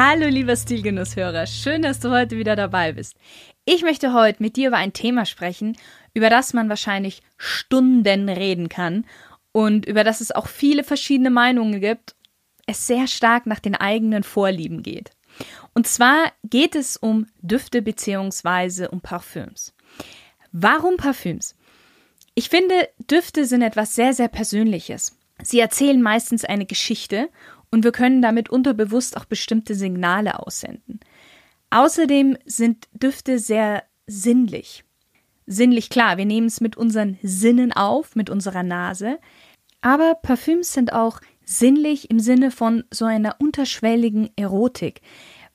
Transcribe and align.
Hallo 0.00 0.28
lieber 0.28 0.54
Stilgenusshörer, 0.54 1.48
schön, 1.48 1.82
dass 1.82 1.98
du 1.98 2.10
heute 2.10 2.36
wieder 2.36 2.54
dabei 2.54 2.92
bist. 2.92 3.16
Ich 3.64 3.82
möchte 3.82 4.12
heute 4.12 4.40
mit 4.40 4.54
dir 4.54 4.68
über 4.68 4.76
ein 4.76 4.92
Thema 4.92 5.26
sprechen, 5.26 5.76
über 6.14 6.30
das 6.30 6.52
man 6.52 6.68
wahrscheinlich 6.68 7.20
Stunden 7.36 8.28
reden 8.28 8.68
kann 8.68 9.06
und 9.50 9.86
über 9.86 10.04
das 10.04 10.20
es 10.20 10.30
auch 10.30 10.46
viele 10.46 10.84
verschiedene 10.84 11.30
Meinungen 11.30 11.80
gibt, 11.80 12.14
es 12.68 12.86
sehr 12.86 13.08
stark 13.08 13.46
nach 13.46 13.58
den 13.58 13.74
eigenen 13.74 14.22
Vorlieben 14.22 14.84
geht. 14.84 15.10
Und 15.74 15.88
zwar 15.88 16.30
geht 16.44 16.76
es 16.76 16.96
um 16.96 17.26
Düfte 17.40 17.82
bzw. 17.82 18.86
um 18.86 19.00
Parfüms. 19.00 19.74
Warum 20.52 20.96
Parfüms? 20.96 21.56
Ich 22.36 22.50
finde, 22.50 22.88
Düfte 23.10 23.46
sind 23.46 23.62
etwas 23.62 23.96
sehr, 23.96 24.14
sehr 24.14 24.28
Persönliches. 24.28 25.18
Sie 25.42 25.58
erzählen 25.58 26.00
meistens 26.00 26.44
eine 26.44 26.66
Geschichte 26.66 27.30
und 27.70 27.84
wir 27.84 27.92
können 27.92 28.22
damit 28.22 28.48
unterbewusst 28.48 29.16
auch 29.16 29.24
bestimmte 29.24 29.74
Signale 29.74 30.38
aussenden. 30.38 31.00
Außerdem 31.70 32.36
sind 32.46 32.88
Düfte 32.92 33.38
sehr 33.38 33.84
sinnlich. 34.06 34.84
Sinnlich 35.46 35.90
klar, 35.90 36.16
wir 36.16 36.26
nehmen 36.26 36.46
es 36.46 36.60
mit 36.60 36.76
unseren 36.76 37.18
Sinnen 37.22 37.72
auf, 37.72 38.16
mit 38.16 38.30
unserer 38.30 38.62
Nase, 38.62 39.18
aber 39.80 40.14
Parfüms 40.14 40.72
sind 40.72 40.92
auch 40.92 41.20
sinnlich 41.44 42.10
im 42.10 42.20
Sinne 42.20 42.50
von 42.50 42.84
so 42.90 43.04
einer 43.04 43.36
unterschwelligen 43.38 44.30
Erotik, 44.36 45.00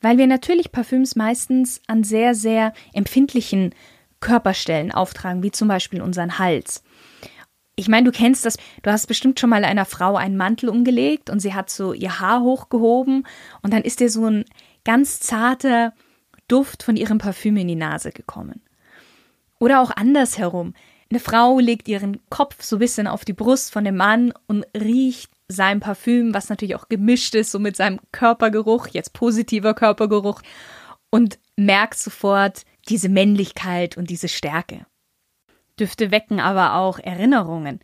weil 0.02 0.18
wir 0.18 0.28
natürlich 0.28 0.72
Parfüms 0.72 1.16
meistens 1.16 1.82
an 1.88 2.04
sehr, 2.04 2.34
sehr 2.36 2.74
empfindlichen 2.94 3.76
Körperstellen 4.20 4.92
auftragen, 4.92 5.44
wie 5.44 5.52
zum 5.52 5.68
Beispiel 5.68 6.02
unseren 6.02 6.40
Hals. 6.40 6.84
Ich 7.76 7.88
meine, 7.88 8.06
du 8.06 8.16
kennst 8.16 8.46
das, 8.46 8.58
du 8.84 8.92
hast 8.92 9.08
bestimmt 9.08 9.40
schon 9.40 9.50
mal 9.50 9.66
einer 9.66 9.86
Frau 9.86 10.16
einen 10.16 10.38
Mantel 10.38 10.70
umgelegt 10.70 11.30
und 11.30 11.40
sie 11.40 11.54
hat 11.54 11.70
so 11.70 11.94
ihr 11.94 12.20
Haar 12.20 12.42
hochgehoben 12.42 13.26
und 13.62 13.74
dann 13.74 13.82
ist 13.82 14.00
dir 14.00 14.10
so 14.10 14.28
ein 14.28 14.46
ganz 14.86 15.20
zarter 15.20 15.94
Duft 16.48 16.84
von 16.84 16.96
ihrem 16.96 17.18
Parfüm 17.18 17.58
in 17.58 17.68
die 17.68 17.76
Nase 17.76 18.12
gekommen. 18.12 18.62
Oder 19.60 19.82
auch 19.82 19.92
andersherum. 19.92 20.74
Eine 21.10 21.20
Frau 21.20 21.60
legt 21.60 21.88
ihren 21.88 22.20
Kopf 22.30 22.64
so 22.64 22.76
ein 22.76 22.80
bisschen 22.80 23.08
auf 23.08 23.26
die 23.26 23.34
Brust 23.34 23.72
von 23.72 23.86
dem 23.86 23.98
Mann 23.98 24.34
und 24.48 24.66
riecht 24.76 25.32
sein 25.48 25.80
Parfüm, 25.80 26.34
was 26.34 26.50
natürlich 26.50 26.76
auch 26.76 26.90
gemischt 26.90 27.36
ist, 27.36 27.52
so 27.52 27.60
mit 27.60 27.76
seinem 27.76 28.00
Körpergeruch, 28.12 28.88
jetzt 28.88 29.14
positiver 29.14 29.74
Körpergeruch, 29.74 30.42
und 31.10 31.40
merkt 31.56 31.98
sofort 31.98 32.64
diese 32.90 33.10
Männlichkeit 33.10 33.98
und 33.98 34.10
diese 34.10 34.28
Stärke. 34.28 34.86
Düfte 35.80 36.12
wecken 36.12 36.40
aber 36.40 36.76
auch 36.76 37.00
Erinnerungen. 37.00 37.80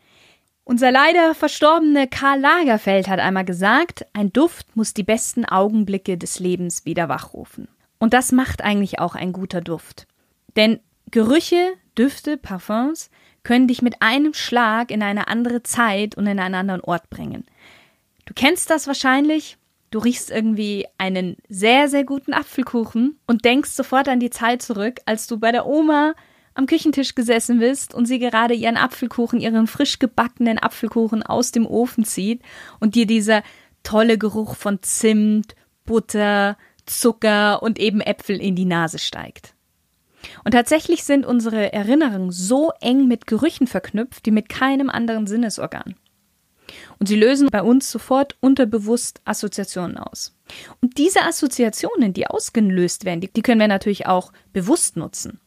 Unser 0.63 0.91
leider 0.91 1.33
verstorbene 1.33 2.07
Karl 2.07 2.39
Lagerfeld 2.39 3.07
hat 3.07 3.19
einmal 3.19 3.45
gesagt, 3.45 4.05
ein 4.13 4.31
Duft 4.31 4.75
muss 4.75 4.93
die 4.93 5.03
besten 5.03 5.45
Augenblicke 5.45 6.17
des 6.17 6.39
Lebens 6.39 6.85
wieder 6.85 7.09
wachrufen. 7.09 7.67
Und 7.97 8.13
das 8.13 8.31
macht 8.31 8.63
eigentlich 8.63 8.99
auch 8.99 9.15
ein 9.15 9.33
guter 9.33 9.61
Duft. 9.61 10.05
Denn 10.55 10.79
Gerüche, 11.09 11.73
Düfte, 11.97 12.37
Parfums 12.37 13.09
können 13.41 13.67
dich 13.67 13.81
mit 13.81 14.01
einem 14.01 14.35
Schlag 14.35 14.91
in 14.91 15.01
eine 15.01 15.27
andere 15.27 15.63
Zeit 15.63 16.15
und 16.15 16.27
in 16.27 16.39
einen 16.39 16.55
anderen 16.55 16.81
Ort 16.81 17.09
bringen. 17.09 17.45
Du 18.25 18.35
kennst 18.35 18.69
das 18.69 18.85
wahrscheinlich. 18.85 19.57
Du 19.89 19.97
riechst 19.97 20.29
irgendwie 20.29 20.85
einen 20.99 21.37
sehr, 21.47 21.89
sehr 21.89 22.03
guten 22.03 22.31
Apfelkuchen 22.31 23.19
und 23.25 23.43
denkst 23.43 23.71
sofort 23.71 24.07
an 24.07 24.19
die 24.19 24.29
Zeit 24.29 24.61
zurück, 24.61 24.99
als 25.07 25.25
du 25.25 25.39
bei 25.39 25.51
der 25.51 25.65
Oma 25.65 26.13
am 26.53 26.65
Küchentisch 26.65 27.15
gesessen 27.15 27.59
bist 27.59 27.93
und 27.93 28.05
sie 28.05 28.19
gerade 28.19 28.53
ihren 28.53 28.77
Apfelkuchen, 28.77 29.39
ihren 29.39 29.67
frisch 29.67 29.99
gebackenen 29.99 30.59
Apfelkuchen 30.59 31.23
aus 31.23 31.51
dem 31.51 31.65
Ofen 31.65 32.03
zieht 32.03 32.41
und 32.79 32.95
dir 32.95 33.05
dieser 33.05 33.43
tolle 33.83 34.17
Geruch 34.17 34.55
von 34.55 34.81
Zimt, 34.81 35.55
Butter, 35.85 36.57
Zucker 36.85 37.63
und 37.63 37.79
eben 37.79 38.01
Äpfel 38.01 38.41
in 38.41 38.55
die 38.55 38.65
Nase 38.65 38.99
steigt. 38.99 39.53
Und 40.43 40.51
tatsächlich 40.51 41.03
sind 41.03 41.25
unsere 41.25 41.71
Erinnerungen 41.71 42.31
so 42.31 42.71
eng 42.81 43.07
mit 43.07 43.27
Gerüchen 43.27 43.67
verknüpft 43.67 44.25
wie 44.25 44.31
mit 44.31 44.49
keinem 44.49 44.89
anderen 44.89 45.27
Sinnesorgan. 45.27 45.95
Und 46.99 47.07
sie 47.07 47.15
lösen 47.15 47.49
bei 47.49 47.63
uns 47.63 47.89
sofort 47.89 48.35
unterbewusst 48.41 49.21
Assoziationen 49.25 49.97
aus. 49.97 50.35
Und 50.81 50.97
diese 50.97 51.23
Assoziationen, 51.23 52.13
die 52.13 52.27
ausgelöst 52.27 53.05
werden, 53.05 53.21
die, 53.21 53.31
die 53.31 53.41
können 53.41 53.61
wir 53.61 53.67
natürlich 53.67 54.05
auch 54.05 54.31
bewusst 54.53 54.97
nutzen. 54.97 55.39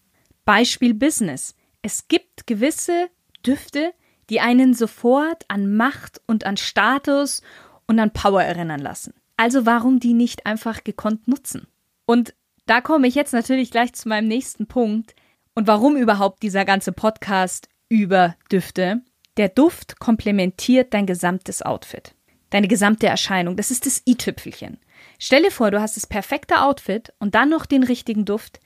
Beispiel 0.44 0.94
Business. 0.94 1.54
Es 1.82 2.08
gibt 2.08 2.46
gewisse 2.46 3.08
Düfte, 3.46 3.92
die 4.30 4.40
einen 4.40 4.74
sofort 4.74 5.44
an 5.48 5.74
Macht 5.74 6.20
und 6.26 6.44
an 6.44 6.56
Status 6.56 7.42
und 7.86 7.98
an 7.98 8.12
Power 8.12 8.42
erinnern 8.42 8.80
lassen. 8.80 9.14
Also 9.36 9.66
warum 9.66 10.00
die 10.00 10.14
nicht 10.14 10.46
einfach 10.46 10.84
gekonnt 10.84 11.28
nutzen? 11.28 11.66
Und 12.06 12.34
da 12.66 12.80
komme 12.80 13.08
ich 13.08 13.14
jetzt 13.14 13.32
natürlich 13.32 13.70
gleich 13.70 13.92
zu 13.92 14.08
meinem 14.08 14.28
nächsten 14.28 14.66
Punkt 14.66 15.14
und 15.54 15.66
warum 15.66 15.96
überhaupt 15.96 16.42
dieser 16.42 16.64
ganze 16.64 16.92
Podcast 16.92 17.68
über 17.88 18.36
Düfte. 18.50 19.02
Der 19.36 19.48
Duft 19.48 19.98
komplementiert 19.98 20.94
dein 20.94 21.06
gesamtes 21.06 21.62
Outfit, 21.62 22.14
deine 22.50 22.68
gesamte 22.68 23.06
Erscheinung. 23.06 23.56
Das 23.56 23.70
ist 23.70 23.86
das 23.86 24.02
i-Tüpfelchen. 24.06 24.78
Stelle 25.18 25.50
vor, 25.50 25.70
du 25.70 25.80
hast 25.80 25.96
das 25.96 26.06
perfekte 26.06 26.62
Outfit 26.62 27.12
und 27.18 27.34
dann 27.34 27.50
noch 27.50 27.66
den 27.66 27.82
richtigen 27.82 28.24
Duft. 28.24 28.60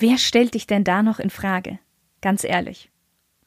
Wer 0.00 0.16
stellt 0.16 0.54
dich 0.54 0.68
denn 0.68 0.84
da 0.84 1.02
noch 1.02 1.18
in 1.18 1.28
Frage? 1.28 1.80
Ganz 2.20 2.44
ehrlich. 2.44 2.88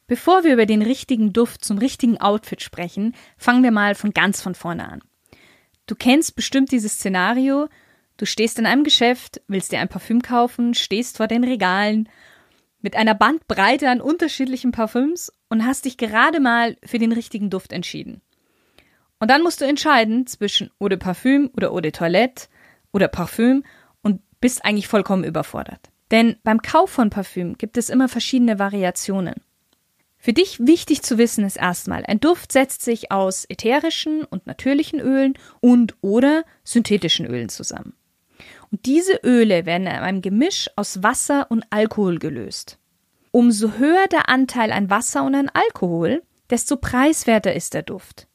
Bevor 0.08 0.44
wir 0.44 0.52
über 0.52 0.66
den 0.66 0.82
richtigen 0.82 1.32
Duft 1.32 1.64
zum 1.64 1.78
richtigen 1.78 2.18
Outfit 2.20 2.62
sprechen, 2.62 3.16
fangen 3.38 3.64
wir 3.64 3.72
mal 3.72 3.96
von 3.96 4.12
ganz 4.12 4.42
von 4.42 4.54
vorne 4.54 4.90
an. 4.90 5.02
Du 5.88 5.96
kennst 5.96 6.36
bestimmt 6.36 6.74
dieses 6.74 6.96
Szenario, 6.96 7.70
du 8.18 8.26
stehst 8.26 8.60
in 8.60 8.66
einem 8.66 8.84
Geschäft, 8.84 9.42
willst 9.48 9.72
dir 9.72 9.80
ein 9.80 9.88
Parfüm 9.88 10.22
kaufen, 10.22 10.74
stehst 10.74 11.16
vor 11.16 11.28
den 11.28 11.46
Regalen 11.46 12.10
mit 12.82 12.98
einer 12.98 13.16
Bandbreite 13.16 13.90
an 13.90 14.02
unterschiedlichen 14.02 14.74
Parfüms 14.74 15.32
und 15.48 15.66
hast 15.66 15.86
dich 15.86 15.96
gerade 15.96 16.42
mal 16.42 16.76
für 16.84 17.00
den 17.00 17.14
richtigen 17.14 17.50
Duft 17.50 17.72
entschieden. 17.72 18.20
Und 19.20 19.32
dann 19.32 19.42
musst 19.42 19.62
du 19.62 19.66
entscheiden 19.66 20.28
zwischen 20.28 20.70
Eau 20.82 20.90
de 20.90 20.98
Parfüm 20.98 21.50
oder 21.56 21.72
Eau 21.72 21.80
de 21.80 21.92
Toilette 21.92 22.50
oder 22.92 23.08
Parfüm 23.08 23.64
und 24.02 24.20
bist 24.42 24.66
eigentlich 24.66 24.90
vollkommen 24.90 25.24
überfordert. 25.24 25.91
Denn 26.12 26.36
beim 26.44 26.62
Kauf 26.62 26.90
von 26.90 27.10
Parfüm 27.10 27.58
gibt 27.58 27.78
es 27.78 27.90
immer 27.90 28.10
verschiedene 28.10 28.60
Variationen. 28.60 29.36
Für 30.18 30.34
dich 30.34 30.60
wichtig 30.60 31.02
zu 31.02 31.18
wissen 31.18 31.46
ist 31.46 31.58
erstmal, 31.58 32.06
ein 32.06 32.20
Duft 32.20 32.52
setzt 32.52 32.84
sich 32.84 33.12
aus 33.12 33.46
ätherischen 33.50 34.24
und 34.24 34.46
natürlichen 34.46 35.00
Ölen 35.00 35.34
und 35.62 35.96
oder 36.02 36.44
synthetischen 36.64 37.26
Ölen 37.26 37.50
zusammen. 37.50 37.94
Und 38.70 38.86
diese 38.86 39.20
Öle 39.24 39.66
werden 39.66 39.88
in 39.88 39.94
einem 39.94 40.22
Gemisch 40.22 40.70
aus 40.76 41.02
Wasser 41.02 41.50
und 41.50 41.66
Alkohol 41.72 42.20
gelöst. 42.20 42.78
Umso 43.32 43.74
höher 43.80 44.08
der 44.12 44.30
Anteil 44.30 44.72
an 44.72 44.90
Wasser 44.90 45.24
und 45.24 45.34
an 45.34 45.50
Alkohol, 45.50 46.22
desto 46.50 46.76
preiswerter 46.76 47.54
ist 47.54 47.74
der 47.74 47.84
Duft. 47.84 48.28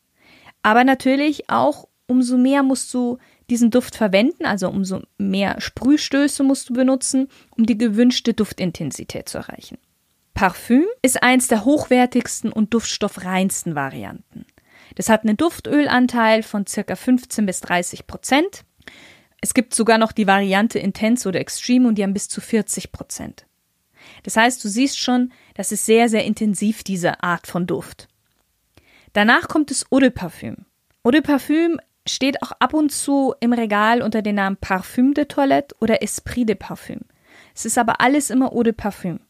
Aber 0.63 0.83
natürlich 0.83 1.49
auch 1.51 1.87
umso 2.09 2.37
mehr 2.37 2.63
musst 2.63 2.93
du 2.95 3.19
diesen 3.51 3.71
Duft 3.71 3.97
verwenden, 3.97 4.45
also 4.45 4.69
umso 4.69 5.03
mehr 5.19 5.61
Sprühstöße 5.61 6.43
musst 6.43 6.69
du 6.69 6.75
benutzen, 6.75 7.29
um 7.57 7.67
die 7.67 7.79
gewünschte 7.79 8.35
Duftintensität 8.35 9.29
zu 9.29 9.39
erreichen. 9.39 9.79
Parfüm 10.35 10.85
ist 11.03 11.23
eins 11.23 11.49
der 11.49 11.65
hochwertigsten 11.65 12.53
und 12.53 12.75
duftstoffreinsten 12.75 13.75
Varianten. 13.75 14.45
Das 14.97 15.09
hat 15.09 15.25
einen 15.25 15.37
Duftölanteil 15.37 16.43
von 16.43 16.65
ca. 16.65 16.95
15 16.95 17.47
bis 17.47 17.61
30 17.61 18.07
Prozent. 18.07 18.65
Es 19.41 19.55
gibt 19.55 19.75
sogar 19.75 19.99
noch 19.99 20.13
die 20.13 20.27
Variante 20.27 20.79
Intense 20.79 21.29
oder 21.29 21.41
Extreme 21.41 21.89
und 21.89 21.97
die 21.97 22.03
haben 22.03 22.13
bis 22.13 22.29
zu 22.29 22.41
40 22.41 22.93
Prozent. 22.93 23.47
Das 24.23 24.37
heißt, 24.37 24.63
du 24.63 24.69
siehst 24.69 24.99
schon, 24.99 25.33
das 25.55 25.73
ist 25.73 25.87
sehr, 25.87 26.09
sehr 26.09 26.25
intensiv, 26.25 26.83
diese 26.83 27.23
Art 27.23 27.47
von 27.47 27.67
Duft. 27.67 28.09
Danach 29.13 29.49
kommt 29.49 29.71
das 29.71 29.87
Eau 29.91 30.01
de 30.01 30.11
Parfüm. 30.11 30.67
Eau 31.03 31.11
de 31.11 31.21
Parfüm 31.21 31.81
steht 32.09 32.43
auch 32.43 32.53
ab 32.59 32.75
und 32.75 32.91
zu 32.91 33.35
im 33.41 33.53
Regal 33.53 34.03
unter 34.03 34.23
dem 34.23 34.37
Namen 34.37 34.57
Parfüm 34.57 35.15
de 35.15 35.25
Toilette 35.27 35.75
oder 35.81 36.03
Esprit 36.03 36.49
de 36.49 36.55
Parfüm. 36.55 37.01
Es 37.55 37.65
ist 37.65 37.79
aber 37.79 38.01
alles 38.01 38.31
immer 38.31 38.53
Eau 38.53 38.63
de 38.63 38.73
Parfüm. 38.73 39.21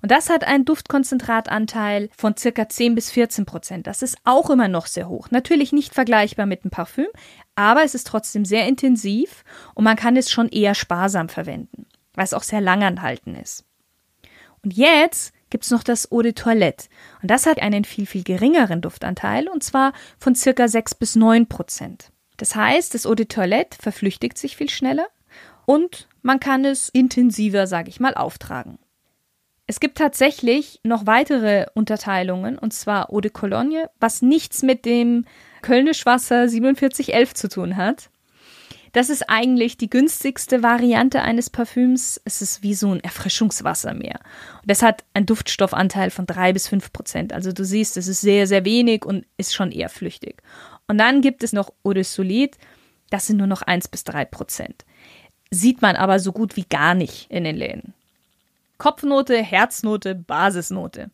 Und 0.00 0.10
das 0.10 0.30
hat 0.30 0.44
einen 0.44 0.64
Duftkonzentratanteil 0.64 2.08
von 2.16 2.36
circa 2.36 2.68
10 2.68 2.94
bis 2.94 3.10
14 3.10 3.46
Prozent. 3.46 3.86
Das 3.86 4.02
ist 4.02 4.16
auch 4.24 4.50
immer 4.50 4.68
noch 4.68 4.86
sehr 4.86 5.08
hoch. 5.08 5.30
Natürlich 5.30 5.72
nicht 5.72 5.94
vergleichbar 5.94 6.46
mit 6.46 6.62
einem 6.62 6.70
Parfüm, 6.70 7.08
aber 7.54 7.82
es 7.82 7.94
ist 7.94 8.06
trotzdem 8.06 8.44
sehr 8.44 8.66
intensiv 8.66 9.44
und 9.74 9.84
man 9.84 9.96
kann 9.96 10.16
es 10.16 10.30
schon 10.30 10.48
eher 10.48 10.74
sparsam 10.74 11.28
verwenden, 11.28 11.86
weil 12.14 12.24
es 12.24 12.34
auch 12.34 12.42
sehr 12.42 12.60
langanhalten 12.60 13.34
ist. 13.34 13.64
Und 14.62 14.74
jetzt 14.74 15.32
gibt 15.50 15.64
es 15.64 15.70
noch 15.70 15.82
das 15.82 16.10
Eau 16.10 16.22
de 16.22 16.32
Toilette. 16.32 16.86
Und 17.22 17.30
das 17.30 17.46
hat 17.46 17.60
einen 17.60 17.84
viel, 17.84 18.06
viel 18.06 18.24
geringeren 18.24 18.80
Duftanteil 18.80 19.48
und 19.48 19.62
zwar 19.62 19.92
von 20.18 20.34
circa 20.34 20.68
6 20.68 20.96
bis 20.96 21.16
9 21.16 21.46
Prozent. 21.46 22.10
Das 22.36 22.54
heißt, 22.54 22.94
das 22.94 23.06
Eau 23.06 23.14
de 23.14 23.26
Toilette 23.26 23.78
verflüchtigt 23.80 24.38
sich 24.38 24.56
viel 24.56 24.70
schneller 24.70 25.06
und 25.64 26.08
man 26.22 26.40
kann 26.40 26.64
es 26.64 26.88
intensiver, 26.88 27.66
sage 27.66 27.88
ich 27.88 28.00
mal, 28.00 28.14
auftragen. 28.14 28.78
Es 29.66 29.80
gibt 29.80 29.98
tatsächlich 29.98 30.80
noch 30.84 31.06
weitere 31.06 31.66
Unterteilungen, 31.74 32.56
und 32.56 32.72
zwar 32.72 33.12
Eau 33.12 33.20
de 33.20 33.32
Cologne, 33.32 33.90
was 33.98 34.22
nichts 34.22 34.62
mit 34.62 34.84
dem 34.84 35.24
Kölnisch 35.62 36.06
Wasser 36.06 36.48
4711 36.48 37.34
zu 37.34 37.48
tun 37.48 37.76
hat. 37.76 38.10
Das 38.96 39.10
ist 39.10 39.28
eigentlich 39.28 39.76
die 39.76 39.90
günstigste 39.90 40.62
Variante 40.62 41.20
eines 41.20 41.50
Parfüms. 41.50 42.18
Es 42.24 42.40
ist 42.40 42.62
wie 42.62 42.72
so 42.72 42.92
ein 42.92 43.04
Erfrischungswasser 43.04 43.92
mehr. 43.92 44.20
Und 44.62 44.70
das 44.70 44.80
hat 44.80 45.04
einen 45.12 45.26
Duftstoffanteil 45.26 46.08
von 46.08 46.24
drei 46.24 46.54
bis 46.54 46.66
fünf 46.66 46.94
Prozent. 46.94 47.34
Also 47.34 47.52
du 47.52 47.62
siehst, 47.62 47.98
es 47.98 48.08
ist 48.08 48.22
sehr, 48.22 48.46
sehr 48.46 48.64
wenig 48.64 49.04
und 49.04 49.26
ist 49.36 49.54
schon 49.54 49.70
eher 49.70 49.90
flüchtig. 49.90 50.42
Und 50.88 50.96
dann 50.96 51.20
gibt 51.20 51.42
es 51.42 51.52
noch 51.52 51.74
Eau 51.84 51.92
de 51.92 52.04
Solid. 52.04 52.56
Das 53.10 53.26
sind 53.26 53.36
nur 53.36 53.46
noch 53.46 53.60
eins 53.60 53.86
bis 53.86 54.02
drei 54.02 54.24
Prozent. 54.24 54.86
Sieht 55.50 55.82
man 55.82 55.94
aber 55.94 56.18
so 56.18 56.32
gut 56.32 56.56
wie 56.56 56.64
gar 56.64 56.94
nicht 56.94 57.30
in 57.30 57.44
den 57.44 57.56
Läden. 57.56 57.92
Kopfnote, 58.78 59.36
Herznote, 59.42 60.14
Basisnote. 60.14 61.10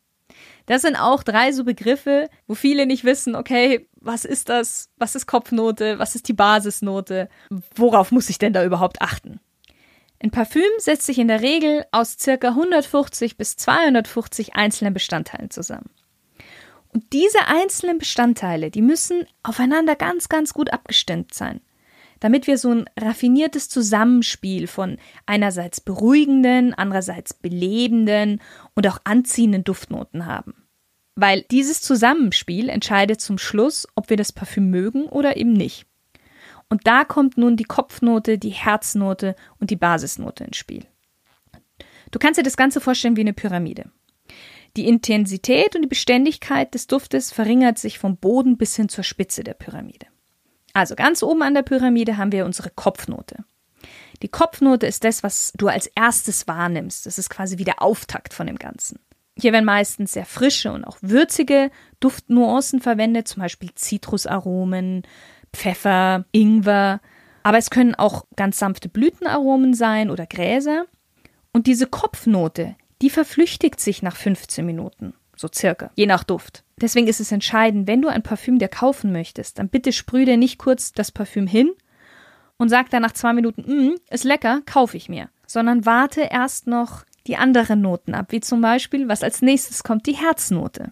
Das 0.66 0.82
sind 0.82 0.96
auch 0.96 1.22
drei 1.22 1.52
so 1.52 1.64
Begriffe, 1.64 2.28
wo 2.46 2.54
viele 2.54 2.86
nicht 2.86 3.04
wissen, 3.04 3.34
okay, 3.34 3.88
was 4.00 4.24
ist 4.24 4.48
das? 4.48 4.90
Was 4.96 5.14
ist 5.14 5.26
Kopfnote? 5.26 5.98
Was 5.98 6.14
ist 6.14 6.28
die 6.28 6.32
Basisnote? 6.32 7.28
Worauf 7.74 8.12
muss 8.12 8.30
ich 8.30 8.38
denn 8.38 8.52
da 8.52 8.64
überhaupt 8.64 9.00
achten? 9.02 9.40
Ein 10.22 10.30
Parfüm 10.30 10.62
setzt 10.78 11.06
sich 11.06 11.18
in 11.18 11.28
der 11.28 11.42
Regel 11.42 11.84
aus 11.90 12.16
circa 12.18 12.48
150 12.48 13.36
bis 13.36 13.56
250 13.56 14.54
einzelnen 14.54 14.94
Bestandteilen 14.94 15.50
zusammen. 15.50 15.90
Und 16.92 17.12
diese 17.12 17.46
einzelnen 17.46 17.98
Bestandteile, 17.98 18.70
die 18.70 18.82
müssen 18.82 19.26
aufeinander 19.42 19.96
ganz, 19.96 20.28
ganz 20.28 20.52
gut 20.52 20.72
abgestimmt 20.72 21.34
sein 21.34 21.60
damit 22.22 22.46
wir 22.46 22.56
so 22.56 22.70
ein 22.70 22.84
raffiniertes 22.96 23.68
Zusammenspiel 23.68 24.68
von 24.68 24.98
einerseits 25.26 25.80
beruhigenden, 25.80 26.72
andererseits 26.72 27.34
belebenden 27.34 28.40
und 28.76 28.86
auch 28.86 28.98
anziehenden 29.02 29.64
Duftnoten 29.64 30.24
haben. 30.24 30.54
Weil 31.16 31.42
dieses 31.50 31.82
Zusammenspiel 31.82 32.68
entscheidet 32.68 33.20
zum 33.20 33.38
Schluss, 33.38 33.88
ob 33.96 34.08
wir 34.08 34.16
das 34.16 34.30
Parfüm 34.30 34.70
mögen 34.70 35.06
oder 35.06 35.36
eben 35.36 35.52
nicht. 35.52 35.84
Und 36.68 36.86
da 36.86 37.04
kommt 37.04 37.38
nun 37.38 37.56
die 37.56 37.64
Kopfnote, 37.64 38.38
die 38.38 38.50
Herznote 38.50 39.34
und 39.58 39.70
die 39.70 39.76
Basisnote 39.76 40.44
ins 40.44 40.56
Spiel. 40.56 40.86
Du 42.12 42.20
kannst 42.20 42.38
dir 42.38 42.44
das 42.44 42.56
Ganze 42.56 42.80
vorstellen 42.80 43.16
wie 43.16 43.22
eine 43.22 43.32
Pyramide. 43.32 43.90
Die 44.76 44.86
Intensität 44.86 45.74
und 45.74 45.82
die 45.82 45.88
Beständigkeit 45.88 46.72
des 46.72 46.86
Duftes 46.86 47.32
verringert 47.32 47.78
sich 47.78 47.98
vom 47.98 48.16
Boden 48.16 48.58
bis 48.58 48.76
hin 48.76 48.88
zur 48.88 49.02
Spitze 49.02 49.42
der 49.42 49.54
Pyramide. 49.54 50.06
Also 50.72 50.94
ganz 50.94 51.22
oben 51.22 51.42
an 51.42 51.54
der 51.54 51.62
Pyramide 51.62 52.16
haben 52.16 52.32
wir 52.32 52.44
unsere 52.44 52.70
Kopfnote. 52.70 53.44
Die 54.22 54.28
Kopfnote 54.28 54.86
ist 54.86 55.04
das, 55.04 55.22
was 55.22 55.52
du 55.56 55.68
als 55.68 55.88
erstes 55.88 56.46
wahrnimmst. 56.46 57.06
Das 57.06 57.18
ist 57.18 57.28
quasi 57.28 57.58
wie 57.58 57.64
der 57.64 57.82
Auftakt 57.82 58.32
von 58.32 58.46
dem 58.46 58.58
Ganzen. 58.58 59.00
Hier 59.36 59.52
werden 59.52 59.64
meistens 59.64 60.12
sehr 60.12 60.26
frische 60.26 60.72
und 60.72 60.84
auch 60.84 60.98
würzige 61.00 61.70
Duftnuancen 62.00 62.80
verwendet, 62.80 63.26
zum 63.26 63.42
Beispiel 63.42 63.70
Zitrusaromen, 63.74 65.02
Pfeffer, 65.52 66.24
Ingwer. 66.32 67.00
Aber 67.42 67.58
es 67.58 67.70
können 67.70 67.94
auch 67.94 68.26
ganz 68.36 68.58
sanfte 68.58 68.88
Blütenaromen 68.88 69.74
sein 69.74 70.10
oder 70.10 70.26
Gräser. 70.26 70.84
Und 71.52 71.66
diese 71.66 71.86
Kopfnote, 71.86 72.76
die 73.00 73.10
verflüchtigt 73.10 73.80
sich 73.80 74.02
nach 74.02 74.16
15 74.16 74.64
Minuten 74.64 75.14
so 75.42 75.48
circa, 75.52 75.90
je 75.96 76.06
nach 76.06 76.24
Duft. 76.24 76.64
Deswegen 76.82 77.06
ist 77.06 77.20
es 77.20 77.30
entscheidend, 77.30 77.86
wenn 77.86 78.02
du 78.02 78.08
ein 78.08 78.24
Parfüm 78.24 78.58
dir 78.58 78.68
kaufen 78.68 79.12
möchtest, 79.12 79.60
dann 79.60 79.68
bitte 79.68 79.92
sprühe 79.92 80.26
dir 80.26 80.36
nicht 80.36 80.58
kurz 80.58 80.92
das 80.92 81.12
Parfüm 81.12 81.46
hin 81.46 81.70
und 82.58 82.68
sag 82.68 82.90
dann 82.90 83.02
nach 83.02 83.12
zwei 83.12 83.32
Minuten, 83.32 83.62
mm, 83.62 83.94
ist 84.10 84.24
lecker, 84.24 84.62
kaufe 84.66 84.96
ich 84.96 85.08
mir, 85.08 85.30
sondern 85.46 85.86
warte 85.86 86.22
erst 86.22 86.66
noch 86.66 87.04
die 87.28 87.36
anderen 87.36 87.80
Noten 87.80 88.14
ab, 88.14 88.32
wie 88.32 88.40
zum 88.40 88.60
Beispiel, 88.60 89.06
was 89.06 89.22
als 89.22 89.42
nächstes 89.42 89.84
kommt, 89.84 90.06
die 90.06 90.16
Herznote. 90.16 90.90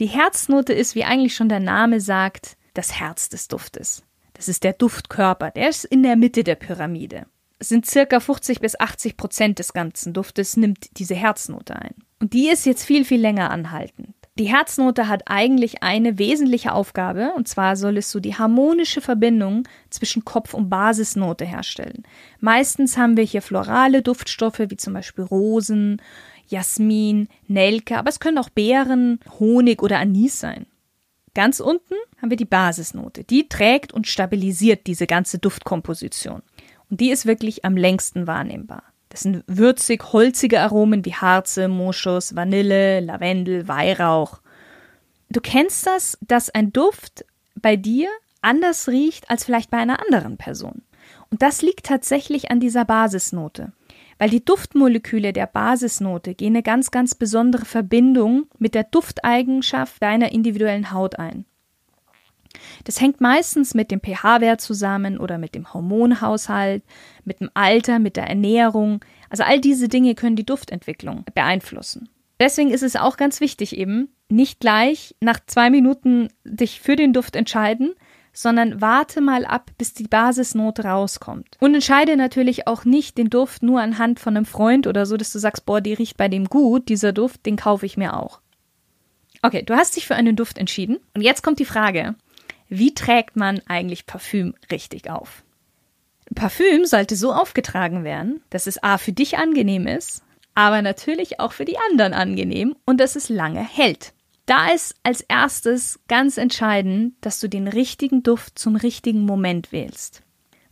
Die 0.00 0.06
Herznote 0.06 0.72
ist, 0.72 0.96
wie 0.96 1.04
eigentlich 1.04 1.36
schon 1.36 1.48
der 1.48 1.60
Name 1.60 2.00
sagt, 2.00 2.56
das 2.74 2.98
Herz 2.98 3.28
des 3.28 3.46
Duftes. 3.46 4.02
Das 4.34 4.48
ist 4.48 4.64
der 4.64 4.72
Duftkörper, 4.72 5.52
der 5.52 5.68
ist 5.68 5.84
in 5.84 6.02
der 6.02 6.16
Mitte 6.16 6.42
der 6.42 6.56
Pyramide. 6.56 7.26
Es 7.60 7.68
sind 7.68 7.86
circa 7.86 8.18
50 8.18 8.60
bis 8.60 8.78
80 8.78 9.16
Prozent 9.16 9.58
des 9.60 9.72
ganzen 9.72 10.12
Duftes, 10.12 10.56
nimmt 10.56 10.98
diese 10.98 11.14
Herznote 11.14 11.76
ein. 11.76 11.94
Und 12.20 12.32
die 12.32 12.48
ist 12.48 12.66
jetzt 12.66 12.84
viel, 12.84 13.04
viel 13.04 13.20
länger 13.20 13.50
anhaltend. 13.50 14.14
Die 14.38 14.48
Herznote 14.48 15.08
hat 15.08 15.22
eigentlich 15.26 15.82
eine 15.82 16.18
wesentliche 16.18 16.72
Aufgabe, 16.72 17.32
und 17.34 17.48
zwar 17.48 17.74
soll 17.74 17.96
es 17.96 18.12
so 18.12 18.20
die 18.20 18.36
harmonische 18.36 19.00
Verbindung 19.00 19.66
zwischen 19.90 20.24
Kopf- 20.24 20.54
und 20.54 20.68
Basisnote 20.70 21.44
herstellen. 21.44 22.04
Meistens 22.38 22.96
haben 22.96 23.16
wir 23.16 23.24
hier 23.24 23.42
florale 23.42 24.00
Duftstoffe, 24.00 24.60
wie 24.60 24.76
zum 24.76 24.94
Beispiel 24.94 25.24
Rosen, 25.24 26.00
Jasmin, 26.46 27.28
Nelke, 27.48 27.98
aber 27.98 28.10
es 28.10 28.20
können 28.20 28.38
auch 28.38 28.48
Beeren, 28.48 29.18
Honig 29.40 29.82
oder 29.82 29.98
Anis 29.98 30.38
sein. 30.38 30.66
Ganz 31.34 31.58
unten 31.58 31.94
haben 32.22 32.30
wir 32.30 32.36
die 32.36 32.44
Basisnote. 32.44 33.24
Die 33.24 33.48
trägt 33.48 33.92
und 33.92 34.06
stabilisiert 34.06 34.86
diese 34.86 35.08
ganze 35.08 35.38
Duftkomposition. 35.38 36.42
Und 36.90 37.00
die 37.00 37.10
ist 37.10 37.26
wirklich 37.26 37.64
am 37.64 37.76
längsten 37.76 38.28
wahrnehmbar. 38.28 38.84
Das 39.08 39.20
sind 39.20 39.42
würzig, 39.46 40.12
holzige 40.12 40.60
Aromen 40.60 41.04
wie 41.04 41.14
Harze, 41.14 41.68
Moschus, 41.68 42.36
Vanille, 42.36 43.00
Lavendel, 43.00 43.66
Weihrauch. 43.66 44.40
Du 45.30 45.40
kennst 45.40 45.86
das, 45.86 46.18
dass 46.20 46.50
ein 46.50 46.72
Duft 46.72 47.24
bei 47.54 47.76
dir 47.76 48.08
anders 48.42 48.88
riecht 48.88 49.30
als 49.30 49.44
vielleicht 49.44 49.70
bei 49.70 49.78
einer 49.78 50.00
anderen 50.00 50.36
Person. 50.36 50.82
Und 51.30 51.42
das 51.42 51.62
liegt 51.62 51.86
tatsächlich 51.86 52.50
an 52.50 52.60
dieser 52.60 52.84
Basisnote. 52.84 53.72
Weil 54.18 54.30
die 54.30 54.44
Duftmoleküle 54.44 55.32
der 55.32 55.46
Basisnote 55.46 56.34
gehen 56.34 56.54
eine 56.54 56.62
ganz, 56.62 56.90
ganz 56.90 57.14
besondere 57.14 57.64
Verbindung 57.64 58.46
mit 58.58 58.74
der 58.74 58.84
Dufteigenschaft 58.84 60.02
deiner 60.02 60.32
individuellen 60.32 60.92
Haut 60.92 61.18
ein. 61.18 61.44
Das 62.84 63.00
hängt 63.00 63.20
meistens 63.20 63.74
mit 63.74 63.90
dem 63.90 64.00
pH-Wert 64.00 64.60
zusammen 64.60 65.18
oder 65.18 65.38
mit 65.38 65.54
dem 65.54 65.72
Hormonhaushalt, 65.72 66.82
mit 67.24 67.40
dem 67.40 67.50
Alter, 67.54 67.98
mit 67.98 68.16
der 68.16 68.26
Ernährung. 68.26 69.04
Also 69.30 69.44
all 69.44 69.60
diese 69.60 69.88
Dinge 69.88 70.14
können 70.14 70.36
die 70.36 70.46
Duftentwicklung 70.46 71.24
beeinflussen. 71.34 72.08
Deswegen 72.40 72.70
ist 72.70 72.82
es 72.82 72.96
auch 72.96 73.16
ganz 73.16 73.40
wichtig 73.40 73.76
eben, 73.76 74.08
nicht 74.28 74.60
gleich 74.60 75.16
nach 75.20 75.40
zwei 75.46 75.70
Minuten 75.70 76.28
dich 76.44 76.80
für 76.80 76.96
den 76.96 77.12
Duft 77.12 77.34
entscheiden, 77.34 77.94
sondern 78.32 78.80
warte 78.80 79.20
mal 79.20 79.44
ab, 79.44 79.70
bis 79.78 79.94
die 79.94 80.06
Basisnote 80.06 80.84
rauskommt. 80.84 81.56
Und 81.58 81.74
entscheide 81.74 82.16
natürlich 82.16 82.68
auch 82.68 82.84
nicht 82.84 83.18
den 83.18 83.30
Duft 83.30 83.64
nur 83.64 83.80
anhand 83.80 84.20
von 84.20 84.36
einem 84.36 84.46
Freund 84.46 84.86
oder 84.86 85.06
so, 85.06 85.16
dass 85.16 85.32
du 85.32 85.40
sagst, 85.40 85.66
boah, 85.66 85.80
die 85.80 85.94
riecht 85.94 86.16
bei 86.16 86.28
dem 86.28 86.44
gut, 86.44 86.88
dieser 86.88 87.12
Duft, 87.12 87.44
den 87.46 87.56
kaufe 87.56 87.86
ich 87.86 87.96
mir 87.96 88.16
auch. 88.16 88.40
Okay, 89.42 89.62
du 89.62 89.74
hast 89.74 89.96
dich 89.96 90.06
für 90.06 90.14
einen 90.14 90.36
Duft 90.36 90.58
entschieden. 90.58 90.98
Und 91.14 91.22
jetzt 91.22 91.42
kommt 91.42 91.58
die 91.58 91.64
Frage, 91.64 92.14
wie 92.68 92.94
trägt 92.94 93.36
man 93.36 93.60
eigentlich 93.66 94.06
Parfüm 94.06 94.54
richtig 94.70 95.10
auf? 95.10 95.42
Parfüm 96.34 96.84
sollte 96.84 97.16
so 97.16 97.32
aufgetragen 97.32 98.04
werden, 98.04 98.42
dass 98.50 98.66
es 98.66 98.82
A 98.82 98.98
für 98.98 99.12
dich 99.12 99.38
angenehm 99.38 99.86
ist, 99.86 100.22
aber 100.54 100.82
natürlich 100.82 101.40
auch 101.40 101.52
für 101.52 101.64
die 101.64 101.78
anderen 101.90 102.12
angenehm 102.12 102.76
und 102.84 103.00
dass 103.00 103.16
es 103.16 103.28
lange 103.28 103.66
hält. 103.66 104.12
Da 104.44 104.68
ist 104.68 104.96
als 105.02 105.20
erstes 105.20 106.00
ganz 106.08 106.38
entscheidend, 106.38 107.14
dass 107.20 107.38
du 107.40 107.48
den 107.48 107.68
richtigen 107.68 108.22
Duft 108.22 108.58
zum 108.58 108.76
richtigen 108.76 109.24
Moment 109.24 109.72
wählst. 109.72 110.22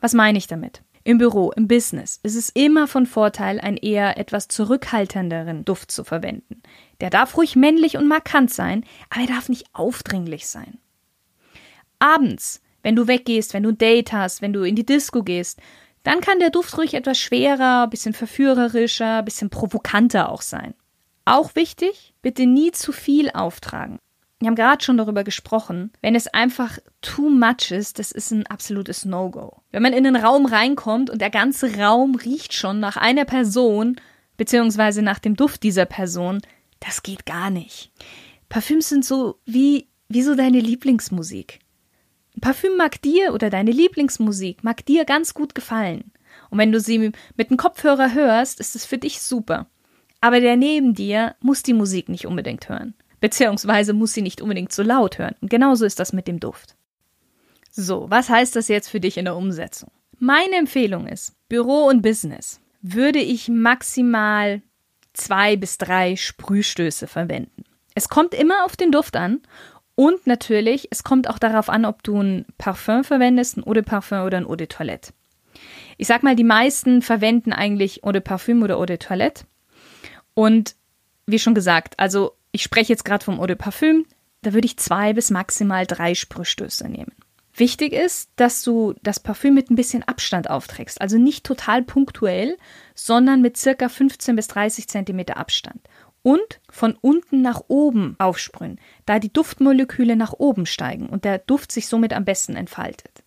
Was 0.00 0.14
meine 0.14 0.38
ich 0.38 0.46
damit? 0.46 0.82
Im 1.04 1.18
Büro, 1.18 1.52
im 1.52 1.68
Business 1.68 2.18
ist 2.24 2.34
es 2.34 2.48
immer 2.48 2.88
von 2.88 3.06
Vorteil, 3.06 3.60
einen 3.60 3.76
eher 3.76 4.18
etwas 4.18 4.48
zurückhaltenderen 4.48 5.64
Duft 5.64 5.92
zu 5.92 6.02
verwenden. 6.02 6.62
Der 7.00 7.10
darf 7.10 7.36
ruhig 7.36 7.54
männlich 7.54 7.96
und 7.96 8.08
markant 8.08 8.52
sein, 8.52 8.84
aber 9.08 9.20
er 9.20 9.28
darf 9.28 9.48
nicht 9.48 9.66
aufdringlich 9.72 10.48
sein. 10.48 10.78
Abends, 11.98 12.60
wenn 12.82 12.96
du 12.96 13.06
weggehst, 13.06 13.54
wenn 13.54 13.62
du 13.62 13.70
ein 13.70 13.78
Date 13.78 14.12
hast, 14.12 14.42
wenn 14.42 14.52
du 14.52 14.62
in 14.62 14.76
die 14.76 14.86
Disco 14.86 15.22
gehst, 15.22 15.60
dann 16.02 16.20
kann 16.20 16.38
der 16.38 16.50
Duft 16.50 16.78
ruhig 16.78 16.94
etwas 16.94 17.18
schwerer, 17.18 17.88
bisschen 17.88 18.12
verführerischer, 18.12 19.22
bisschen 19.22 19.50
provokanter 19.50 20.30
auch 20.30 20.42
sein. 20.42 20.74
Auch 21.24 21.56
wichtig, 21.56 22.14
bitte 22.22 22.46
nie 22.46 22.70
zu 22.70 22.92
viel 22.92 23.30
auftragen. 23.30 23.98
Wir 24.38 24.48
haben 24.48 24.54
gerade 24.54 24.84
schon 24.84 24.98
darüber 24.98 25.24
gesprochen, 25.24 25.90
wenn 26.02 26.14
es 26.14 26.28
einfach 26.28 26.78
too 27.00 27.30
much 27.30 27.70
ist, 27.70 27.98
das 27.98 28.12
ist 28.12 28.30
ein 28.30 28.46
absolutes 28.46 29.04
No-Go. 29.04 29.62
Wenn 29.72 29.82
man 29.82 29.94
in 29.94 30.06
einen 30.06 30.22
Raum 30.22 30.46
reinkommt 30.46 31.08
und 31.10 31.20
der 31.20 31.30
ganze 31.30 31.78
Raum 31.78 32.14
riecht 32.14 32.52
schon 32.52 32.78
nach 32.78 32.96
einer 32.96 33.24
Person, 33.24 34.00
beziehungsweise 34.36 35.02
nach 35.02 35.18
dem 35.18 35.36
Duft 35.36 35.62
dieser 35.62 35.86
Person, 35.86 36.42
das 36.80 37.02
geht 37.02 37.24
gar 37.24 37.50
nicht. 37.50 37.90
Parfüms 38.48 38.90
sind 38.90 39.04
so 39.04 39.40
wie, 39.46 39.88
wie 40.08 40.22
so 40.22 40.34
deine 40.34 40.60
Lieblingsmusik. 40.60 41.60
Ein 42.36 42.40
Parfüm 42.40 42.76
mag 42.76 43.00
dir 43.02 43.32
oder 43.32 43.50
deine 43.50 43.70
Lieblingsmusik 43.70 44.62
mag 44.62 44.84
dir 44.84 45.04
ganz 45.04 45.34
gut 45.34 45.54
gefallen. 45.54 46.12
Und 46.50 46.58
wenn 46.58 46.70
du 46.70 46.80
sie 46.80 47.12
mit 47.36 47.50
dem 47.50 47.56
Kopfhörer 47.56 48.12
hörst, 48.12 48.60
ist 48.60 48.76
es 48.76 48.84
für 48.84 48.98
dich 48.98 49.20
super. 49.20 49.66
Aber 50.20 50.40
der 50.40 50.56
neben 50.56 50.94
dir 50.94 51.34
muss 51.40 51.62
die 51.62 51.74
Musik 51.74 52.08
nicht 52.08 52.26
unbedingt 52.26 52.68
hören. 52.68 52.94
Beziehungsweise 53.20 53.94
muss 53.94 54.12
sie 54.12 54.22
nicht 54.22 54.42
unbedingt 54.42 54.72
so 54.72 54.82
laut 54.82 55.18
hören. 55.18 55.34
Und 55.40 55.50
genauso 55.50 55.86
ist 55.86 55.98
das 55.98 56.12
mit 56.12 56.28
dem 56.28 56.38
Duft. 56.40 56.76
So, 57.70 58.06
was 58.10 58.28
heißt 58.28 58.54
das 58.54 58.68
jetzt 58.68 58.88
für 58.88 59.00
dich 59.00 59.16
in 59.16 59.24
der 59.24 59.36
Umsetzung? 59.36 59.90
Meine 60.18 60.56
Empfehlung 60.56 61.06
ist, 61.06 61.34
Büro 61.48 61.86
und 61.86 62.02
Business 62.02 62.60
würde 62.82 63.18
ich 63.18 63.48
maximal 63.48 64.62
zwei 65.12 65.56
bis 65.56 65.78
drei 65.78 66.16
Sprühstöße 66.16 67.06
verwenden. 67.06 67.64
Es 67.94 68.08
kommt 68.08 68.34
immer 68.34 68.64
auf 68.64 68.76
den 68.76 68.92
Duft 68.92 69.16
an 69.16 69.40
und 69.96 70.26
natürlich, 70.26 70.88
es 70.90 71.02
kommt 71.02 71.28
auch 71.28 71.38
darauf 71.38 71.70
an, 71.70 71.86
ob 71.86 72.02
du 72.02 72.22
ein 72.22 72.44
Parfum 72.58 73.02
verwendest, 73.02 73.56
ein 73.56 73.66
Eau 73.66 73.72
de 73.72 73.82
Parfum 73.82 74.24
oder 74.24 74.36
ein 74.36 74.46
Eau 74.46 74.54
de 74.54 74.66
Toilette. 74.66 75.12
Ich 75.96 76.06
sag 76.06 76.22
mal, 76.22 76.36
die 76.36 76.44
meisten 76.44 77.00
verwenden 77.00 77.52
eigentlich 77.52 78.04
Eau 78.04 78.12
de 78.12 78.20
Parfum 78.20 78.62
oder 78.62 78.78
Eau 78.78 78.84
de 78.84 78.98
Toilette. 78.98 79.44
Und 80.34 80.76
wie 81.26 81.38
schon 81.38 81.54
gesagt, 81.54 81.98
also 81.98 82.36
ich 82.52 82.62
spreche 82.62 82.92
jetzt 82.92 83.06
gerade 83.06 83.24
vom 83.24 83.40
Eau 83.40 83.46
de 83.46 83.56
Parfum, 83.56 84.04
da 84.42 84.52
würde 84.52 84.66
ich 84.66 84.76
zwei 84.76 85.14
bis 85.14 85.30
maximal 85.30 85.86
drei 85.86 86.14
Sprühstöße 86.14 86.88
nehmen. 86.88 87.12
Wichtig 87.54 87.94
ist, 87.94 88.28
dass 88.36 88.62
du 88.62 88.94
das 89.02 89.18
Parfüm 89.18 89.54
mit 89.54 89.70
ein 89.70 89.76
bisschen 89.76 90.02
Abstand 90.02 90.50
aufträgst, 90.50 91.00
also 91.00 91.16
nicht 91.16 91.42
total 91.42 91.82
punktuell, 91.82 92.58
sondern 92.94 93.40
mit 93.40 93.56
circa 93.56 93.88
15 93.88 94.36
bis 94.36 94.48
30 94.48 94.88
Zentimeter 94.88 95.38
Abstand. 95.38 95.80
Und 96.26 96.58
von 96.68 96.98
unten 97.00 97.40
nach 97.40 97.62
oben 97.68 98.16
aufsprühen, 98.18 98.80
da 99.04 99.20
die 99.20 99.32
Duftmoleküle 99.32 100.16
nach 100.16 100.32
oben 100.32 100.66
steigen 100.66 101.06
und 101.08 101.24
der 101.24 101.38
Duft 101.38 101.70
sich 101.70 101.86
somit 101.86 102.12
am 102.12 102.24
besten 102.24 102.56
entfaltet. 102.56 103.22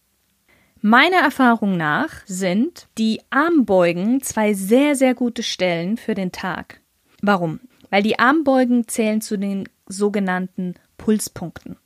Meiner 0.82 1.20
Erfahrung 1.22 1.78
nach 1.78 2.10
sind 2.26 2.90
die 2.98 3.22
Armbeugen 3.30 4.22
zwei 4.22 4.54
sehr, 4.54 4.98
sehr 4.98 5.16
gute 5.16 5.44
Stellen 5.44 5.96
für 5.96 6.14
den 6.14 6.34
Tag. 6.34 6.82
Warum? 7.22 7.62
Weil 7.90 8.04
die 8.04 8.20
Armbeugen 8.20 8.86
zählen 8.90 9.22
zu 9.22 9.38
den 9.38 9.70
sogenannten 9.86 10.76
Pulspunkten. 10.98 11.78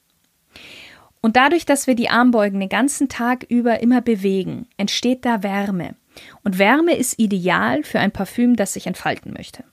Und 1.22 1.36
dadurch, 1.36 1.67
dass 1.67 1.86
wir 1.86 1.93
die 1.93 2.10
Armbeugen 2.10 2.60
den 2.60 2.70
ganzen 2.70 3.08
Tag 3.08 3.46
über 3.50 3.82
immer 3.82 4.01
bewegen, 4.01 4.65
entsteht 4.77 5.25
da 5.25 5.43
Wärme. 5.43 5.93
Und 6.43 6.58
Wärme 6.58 6.96
ist 6.96 7.20
ideal 7.20 7.84
für 7.84 8.00
ein 8.00 8.10
Parfüm, 8.10 8.55
das 8.55 8.74
sich 8.74 8.88
entfalten 8.88 9.32
möchte. 9.32 9.63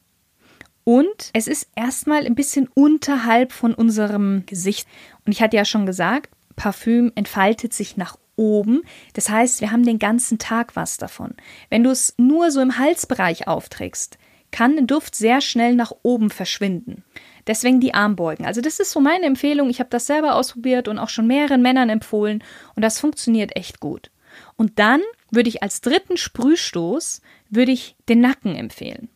Und 0.90 1.30
es 1.34 1.46
ist 1.46 1.68
erstmal 1.76 2.26
ein 2.26 2.34
bisschen 2.34 2.66
unterhalb 2.74 3.52
von 3.52 3.74
unserem 3.74 4.42
Gesicht. 4.46 4.88
Und 5.24 5.30
ich 5.30 5.40
hatte 5.40 5.56
ja 5.56 5.64
schon 5.64 5.86
gesagt, 5.86 6.30
Parfüm 6.56 7.12
entfaltet 7.14 7.72
sich 7.72 7.96
nach 7.96 8.16
oben. 8.34 8.82
Das 9.12 9.30
heißt, 9.30 9.60
wir 9.60 9.70
haben 9.70 9.84
den 9.84 10.00
ganzen 10.00 10.40
Tag 10.40 10.74
was 10.74 10.96
davon. 10.96 11.34
Wenn 11.68 11.84
du 11.84 11.90
es 11.90 12.14
nur 12.18 12.50
so 12.50 12.60
im 12.60 12.76
Halsbereich 12.76 13.46
aufträgst, 13.46 14.18
kann 14.50 14.76
ein 14.76 14.88
Duft 14.88 15.14
sehr 15.14 15.40
schnell 15.40 15.76
nach 15.76 15.92
oben 16.02 16.28
verschwinden. 16.28 17.04
Deswegen 17.46 17.78
die 17.78 17.94
Armbeugen. 17.94 18.44
Also 18.44 18.60
das 18.60 18.80
ist 18.80 18.90
so 18.90 18.98
meine 18.98 19.26
Empfehlung. 19.26 19.70
Ich 19.70 19.78
habe 19.78 19.90
das 19.90 20.08
selber 20.08 20.34
ausprobiert 20.34 20.88
und 20.88 20.98
auch 20.98 21.08
schon 21.08 21.28
mehreren 21.28 21.62
Männern 21.62 21.88
empfohlen 21.88 22.42
und 22.74 22.82
das 22.82 22.98
funktioniert 22.98 23.54
echt 23.54 23.78
gut. 23.78 24.10
Und 24.56 24.80
dann 24.80 25.02
würde 25.30 25.50
ich 25.50 25.62
als 25.62 25.82
dritten 25.82 26.16
Sprühstoß 26.16 27.20
würde 27.48 27.70
ich 27.70 27.94
den 28.08 28.20
Nacken 28.20 28.56
empfehlen. 28.56 29.08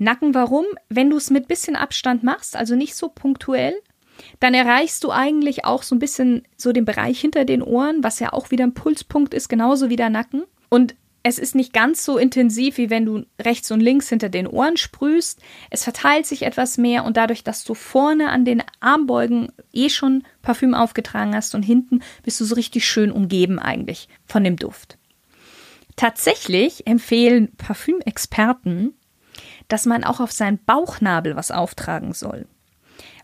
Nacken 0.00 0.34
warum? 0.34 0.64
Wenn 0.88 1.10
du 1.10 1.18
es 1.18 1.28
mit 1.28 1.46
bisschen 1.46 1.76
Abstand 1.76 2.22
machst, 2.22 2.56
also 2.56 2.74
nicht 2.74 2.94
so 2.94 3.10
punktuell, 3.10 3.74
dann 4.40 4.54
erreichst 4.54 5.04
du 5.04 5.10
eigentlich 5.10 5.66
auch 5.66 5.82
so 5.82 5.94
ein 5.94 5.98
bisschen 5.98 6.42
so 6.56 6.72
den 6.72 6.86
Bereich 6.86 7.20
hinter 7.20 7.44
den 7.44 7.62
Ohren, 7.62 8.02
was 8.02 8.18
ja 8.18 8.32
auch 8.32 8.50
wieder 8.50 8.64
ein 8.64 8.72
Pulspunkt 8.72 9.34
ist, 9.34 9.48
genauso 9.48 9.90
wie 9.90 9.96
der 9.96 10.08
Nacken. 10.08 10.44
Und 10.70 10.94
es 11.22 11.38
ist 11.38 11.54
nicht 11.54 11.74
ganz 11.74 12.02
so 12.02 12.16
intensiv, 12.16 12.78
wie 12.78 12.88
wenn 12.88 13.04
du 13.04 13.26
rechts 13.38 13.70
und 13.70 13.80
links 13.80 14.08
hinter 14.08 14.30
den 14.30 14.46
Ohren 14.46 14.78
sprühst. 14.78 15.38
Es 15.68 15.84
verteilt 15.84 16.24
sich 16.24 16.42
etwas 16.42 16.78
mehr 16.78 17.04
und 17.04 17.18
dadurch, 17.18 17.44
dass 17.44 17.62
du 17.64 17.74
vorne 17.74 18.30
an 18.30 18.46
den 18.46 18.62
Armbeugen 18.80 19.52
eh 19.74 19.90
schon 19.90 20.24
Parfüm 20.40 20.72
aufgetragen 20.72 21.34
hast 21.34 21.54
und 21.54 21.62
hinten 21.62 22.00
bist 22.22 22.40
du 22.40 22.46
so 22.46 22.54
richtig 22.54 22.86
schön 22.86 23.12
umgeben 23.12 23.58
eigentlich 23.58 24.08
von 24.24 24.44
dem 24.44 24.56
Duft. 24.56 24.96
Tatsächlich 25.96 26.86
empfehlen 26.86 27.54
Parfümexperten, 27.58 28.94
dass 29.68 29.86
man 29.86 30.04
auch 30.04 30.20
auf 30.20 30.32
seinen 30.32 30.62
Bauchnabel 30.64 31.36
was 31.36 31.50
auftragen 31.50 32.12
soll. 32.12 32.46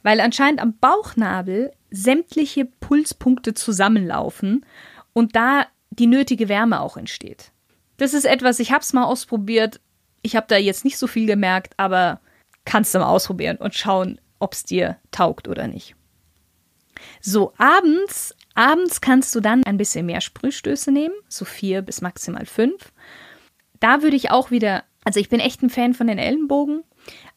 Weil 0.02 0.20
anscheinend 0.20 0.60
am 0.60 0.76
Bauchnabel 0.78 1.72
sämtliche 1.90 2.64
Pulspunkte 2.64 3.54
zusammenlaufen 3.54 4.64
und 5.12 5.34
da 5.36 5.66
die 5.90 6.06
nötige 6.06 6.48
Wärme 6.48 6.80
auch 6.80 6.96
entsteht. 6.96 7.52
Das 7.96 8.14
ist 8.14 8.26
etwas, 8.26 8.58
ich 8.58 8.72
habe 8.72 8.82
es 8.82 8.92
mal 8.92 9.04
ausprobiert. 9.04 9.80
Ich 10.22 10.36
habe 10.36 10.46
da 10.48 10.56
jetzt 10.56 10.84
nicht 10.84 10.98
so 10.98 11.06
viel 11.06 11.26
gemerkt, 11.26 11.74
aber 11.76 12.20
kannst 12.64 12.94
du 12.94 12.98
mal 12.98 13.06
ausprobieren 13.06 13.56
und 13.56 13.74
schauen, 13.74 14.20
ob 14.38 14.52
es 14.52 14.64
dir 14.64 14.98
taugt 15.10 15.48
oder 15.48 15.66
nicht. 15.66 15.94
So, 17.20 17.52
abends, 17.58 18.34
abends 18.54 19.00
kannst 19.00 19.34
du 19.34 19.40
dann 19.40 19.64
ein 19.64 19.76
bisschen 19.76 20.06
mehr 20.06 20.20
Sprühstöße 20.20 20.90
nehmen, 20.90 21.14
so 21.28 21.44
vier 21.44 21.82
bis 21.82 22.00
maximal 22.00 22.46
fünf. 22.46 22.92
Da 23.80 24.02
würde 24.02 24.16
ich 24.16 24.30
auch 24.30 24.50
wieder, 24.50 24.84
also 25.06 25.20
ich 25.20 25.28
bin 25.28 25.38
echt 25.38 25.62
ein 25.62 25.70
Fan 25.70 25.94
von 25.94 26.08
den 26.08 26.18
Ellenbogen, 26.18 26.82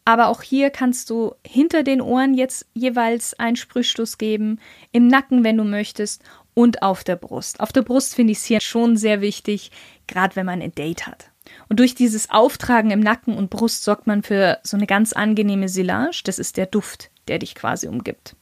aber 0.04 0.26
auch 0.26 0.42
hier 0.42 0.70
kannst 0.70 1.08
du 1.08 1.36
hinter 1.46 1.84
den 1.84 2.00
Ohren 2.00 2.34
jetzt 2.34 2.66
jeweils 2.74 3.38
einen 3.38 3.54
Sprühstoß 3.54 4.18
geben, 4.18 4.58
im 4.90 5.06
Nacken, 5.06 5.44
wenn 5.44 5.56
du 5.56 5.62
möchtest, 5.62 6.24
und 6.52 6.82
auf 6.82 7.04
der 7.04 7.14
Brust. 7.14 7.60
Auf 7.60 7.70
der 7.70 7.82
Brust 7.82 8.16
finde 8.16 8.32
ich 8.32 8.38
es 8.38 8.44
hier 8.44 8.60
schon 8.60 8.96
sehr 8.96 9.20
wichtig, 9.20 9.70
gerade 10.08 10.34
wenn 10.34 10.46
man 10.46 10.60
ein 10.60 10.74
Date 10.74 11.06
hat. 11.06 11.30
Und 11.68 11.78
durch 11.78 11.94
dieses 11.94 12.28
Auftragen 12.28 12.90
im 12.90 12.98
Nacken 12.98 13.36
und 13.36 13.50
Brust 13.50 13.84
sorgt 13.84 14.08
man 14.08 14.24
für 14.24 14.58
so 14.64 14.76
eine 14.76 14.88
ganz 14.88 15.12
angenehme 15.12 15.68
Silage. 15.68 16.22
Das 16.24 16.40
ist 16.40 16.56
der 16.56 16.66
Duft, 16.66 17.12
der 17.28 17.38
dich 17.38 17.54
quasi 17.54 17.86
umgibt. 17.86 18.34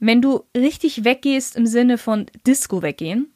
Wenn 0.00 0.20
du 0.20 0.42
richtig 0.56 1.04
weggehst 1.04 1.54
im 1.54 1.66
Sinne 1.66 1.96
von 1.96 2.26
Disco 2.44 2.82
weggehen, 2.82 3.31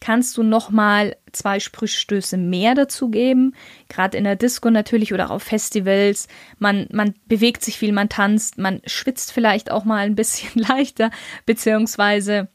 kannst 0.00 0.36
du 0.36 0.42
nochmal 0.42 1.16
zwei 1.32 1.60
Sprühstöße 1.60 2.36
mehr 2.36 2.74
dazu 2.74 3.08
geben. 3.08 3.54
Gerade 3.88 4.16
in 4.16 4.24
der 4.24 4.36
Disco 4.36 4.70
natürlich 4.70 5.12
oder 5.12 5.30
auf 5.30 5.42
Festivals. 5.42 6.28
Man, 6.58 6.86
man 6.92 7.14
bewegt 7.26 7.64
sich 7.64 7.78
viel, 7.78 7.92
man 7.92 8.08
tanzt, 8.08 8.58
man 8.58 8.80
schwitzt 8.86 9.32
vielleicht 9.32 9.70
auch 9.70 9.84
mal 9.84 10.06
ein 10.06 10.14
bisschen 10.14 10.62
leichter, 10.62 11.10
beziehungsweise 11.46 12.48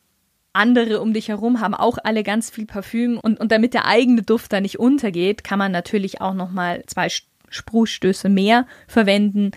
andere 0.53 1.01
um 1.01 1.13
dich 1.13 1.29
herum 1.29 1.59
haben 1.59 1.73
auch 1.73 1.97
alle 2.03 2.23
ganz 2.23 2.51
viel 2.51 2.67
Parfüm 2.67 3.17
und, 3.17 3.39
und 3.39 3.51
damit 3.51 3.73
der 3.73 3.85
eigene 3.85 4.21
Duft 4.21 4.53
da 4.53 4.62
nicht 4.62 4.79
untergeht, 4.79 5.43
kann 5.43 5.57
man 5.57 5.71
natürlich 5.71 6.21
auch 6.21 6.35
nochmal 6.35 6.83
zwei 6.85 7.07
Sprühstöße 7.50 8.29
mehr 8.29 8.67
verwenden. 8.88 9.51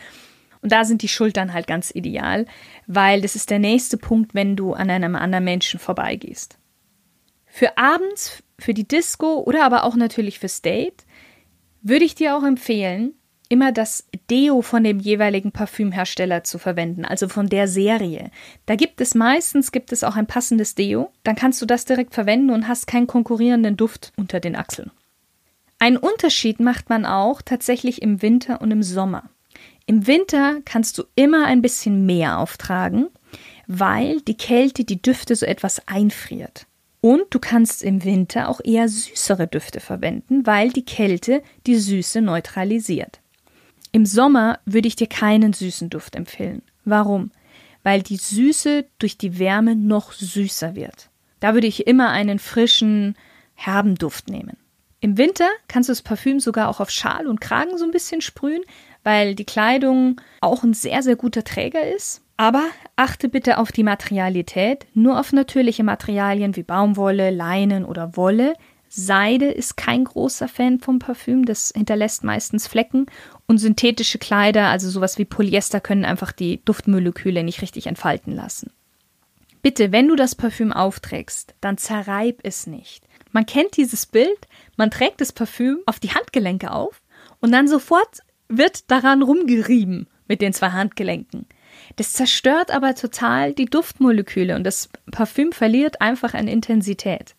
Und 0.63 0.73
da 0.73 0.85
sind 0.85 1.03
die 1.03 1.09
Schultern 1.09 1.53
halt 1.53 1.67
ganz 1.67 1.95
ideal, 1.95 2.47
weil 2.87 3.21
das 3.21 3.37
ist 3.37 3.51
der 3.51 3.59
nächste 3.59 3.99
Punkt, 3.99 4.35
wenn 4.35 4.57
du 4.57 4.73
an 4.73 4.91
einem 4.91 5.15
anderen 5.15 5.45
Menschen 5.45 5.79
vorbeigehst. 5.79 6.59
Für 7.57 7.79
abends, 7.79 8.43
für 8.59 8.75
die 8.75 8.87
Disco 8.87 9.41
oder 9.41 9.65
aber 9.65 9.85
auch 9.85 9.97
natürlich 9.97 10.41
fürs 10.41 10.61
Date 10.61 11.07
würde 11.81 12.05
ich 12.05 12.15
dir 12.15 12.37
auch 12.37 12.43
empfehlen, 12.43 13.15
immer 13.49 13.73
das 13.73 14.07
Deo 14.29 14.61
von 14.61 14.85
dem 14.85 15.01
jeweiligen 15.01 15.53
Parfümhersteller 15.53 16.45
zu 16.45 16.59
verwenden, 16.59 17.07
also 17.07 17.29
von 17.29 17.49
der 17.49 17.67
Serie. 17.67 18.31
Da 18.67 18.77
gibt 18.77 19.01
es 19.01 19.15
meistens 19.15 19.73
gibt 19.73 19.91
es 19.93 20.05
auch 20.05 20.17
ein 20.17 20.27
passendes 20.27 20.75
Deo, 20.75 21.11
dann 21.25 21.35
kannst 21.35 21.63
du 21.63 21.65
das 21.65 21.87
direkt 21.87 22.13
verwenden 22.13 22.51
und 22.51 22.69
hast 22.69 22.89
keinen 22.89 23.07
konkurrierenden 23.07 23.79
Duft 23.79 24.13
unter 24.19 24.39
den 24.39 24.55
Achseln. 24.55 24.91
Einen 25.79 25.97
Unterschied 25.97 26.61
macht 26.61 26.91
man 26.91 27.07
auch 27.07 27.41
tatsächlich 27.41 28.03
im 28.03 28.21
Winter 28.21 28.61
und 28.61 28.71
im 28.71 28.83
Sommer. 28.83 29.31
Im 29.87 30.07
Winter 30.07 30.61
kannst 30.67 30.99
du 30.99 31.05
immer 31.15 31.47
ein 31.47 31.63
bisschen 31.63 32.05
mehr 32.05 32.37
auftragen, 32.39 33.07
weil 33.67 34.21
die 34.21 34.37
Kälte 34.37 34.85
die 34.85 35.01
Düfte 35.01 35.35
so 35.35 35.47
etwas 35.47 35.89
einfriert. 35.89 36.67
Und 37.07 37.27
du 37.31 37.39
kannst 37.39 37.85
im 37.85 38.03
Winter 38.03 38.49
auch 38.49 38.61
eher 38.65 38.89
süßere 38.89 39.47
Düfte 39.47 39.79
verwenden, 39.79 40.45
weil 40.45 40.71
die 40.71 40.85
Kälte 40.85 41.41
die 41.65 41.77
Süße 41.77 42.21
neutralisiert. 42.21 43.21
Im 43.93 44.05
Sommer 44.05 44.59
würde 44.65 44.89
ich 44.89 44.97
dir 44.97 45.07
keinen 45.07 45.53
süßen 45.53 45.89
Duft 45.89 46.17
empfehlen. 46.17 46.63
Warum? 46.85 47.31
Weil 47.85 48.03
die 48.03 48.17
Süße 48.17 48.87
durch 48.99 49.17
die 49.17 49.39
Wärme 49.39 49.77
noch 49.77 50.11
süßer 50.11 50.75
wird. 50.75 51.09
Da 51.39 51.55
würde 51.55 51.69
ich 51.69 51.87
immer 51.87 52.11
einen 52.11 52.41
frischen, 52.41 53.15
herben 53.55 53.95
Duft 53.95 54.29
nehmen. 54.29 54.57
Im 54.99 55.17
Winter 55.17 55.49
kannst 55.69 55.89
du 55.89 55.93
das 55.93 56.03
Parfüm 56.03 56.41
sogar 56.41 56.69
auch 56.69 56.81
auf 56.81 56.91
Schal 56.91 57.29
und 57.29 57.41
Kragen 57.41 57.79
so 57.79 57.85
ein 57.85 57.93
bisschen 57.93 58.21
sprühen, 58.21 58.65
weil 59.05 59.37
die 59.37 59.45
Kleidung 59.45 60.21
auch 60.41 60.65
ein 60.65 60.75
sehr, 60.75 61.05
sehr 61.05 61.15
guter 61.15 61.45
Träger 61.45 61.87
ist. 61.87 62.26
Aber 62.37 62.65
achte 62.97 63.29
bitte 63.29 63.59
auf 63.59 63.73
die 63.73 63.83
Materialität, 63.83 64.87
nur 64.95 65.19
auf 65.19 65.33
natürliche 65.33 65.85
Materialien 65.85 66.55
wie 66.57 66.63
Baumwolle, 66.63 67.31
Leinen 67.31 67.85
oder 67.85 68.17
Wolle, 68.17 68.55
Seide 68.89 69.47
ist 69.47 69.77
kein 69.77 70.05
großer 70.05 70.49
Fan 70.49 70.79
vom 70.79 70.99
Parfüm, 70.99 71.45
das 71.45 71.73
hinterlässt 71.75 72.25
meistens 72.25 72.67
Flecken 72.67 73.07
und 73.47 73.59
synthetische 73.59 74.19
Kleider, 74.19 74.69
also 74.69 74.89
sowas 74.89 75.19
wie 75.19 75.25
Polyester, 75.25 75.81
können 75.81 76.05
einfach 76.05 76.33
die 76.33 76.65
Duftmoleküle 76.65 77.43
nicht 77.43 77.63
richtig 77.63 77.89
entfalten 77.89 78.35
lassen. 78.35 78.71
Bitte, 79.61 79.91
wenn 79.91 80.07
du 80.07 80.15
das 80.15 80.37
Parfüm 80.37 80.73
aufträgst, 80.73 81.55
dann 81.61 81.77
zerreib 81.77 82.39
es 82.45 82.67
nicht. 82.67 83.05
Man 83.33 83.45
kennt 83.45 83.77
dieses 83.77 84.07
Bild, 84.07 84.49
man 84.77 84.91
trägt 84.91 85.21
das 85.21 85.33
Parfüm 85.33 85.81
auf 85.87 85.99
die 85.99 86.15
Handgelenke 86.15 86.71
auf 86.71 87.03
und 87.41 87.51
dann 87.51 87.67
sofort 87.67 88.21
wird 88.49 88.91
daran 88.91 89.23
rumgerieben 89.23 90.07
mit 90.29 90.41
den 90.41 90.53
zwei 90.53 90.71
Handgelenken. 90.71 91.47
Das 91.97 92.13
zerstört 92.13 92.71
aber 92.71 92.95
total 92.95 93.55
die 93.55 93.65
Duftmoleküle 93.65 94.55
und 94.55 94.65
das 94.65 94.91
Parfüm 95.11 95.53
verliert 95.53 96.01
einfach 96.01 96.35
an 96.35 96.47
Intensität. 96.47 97.35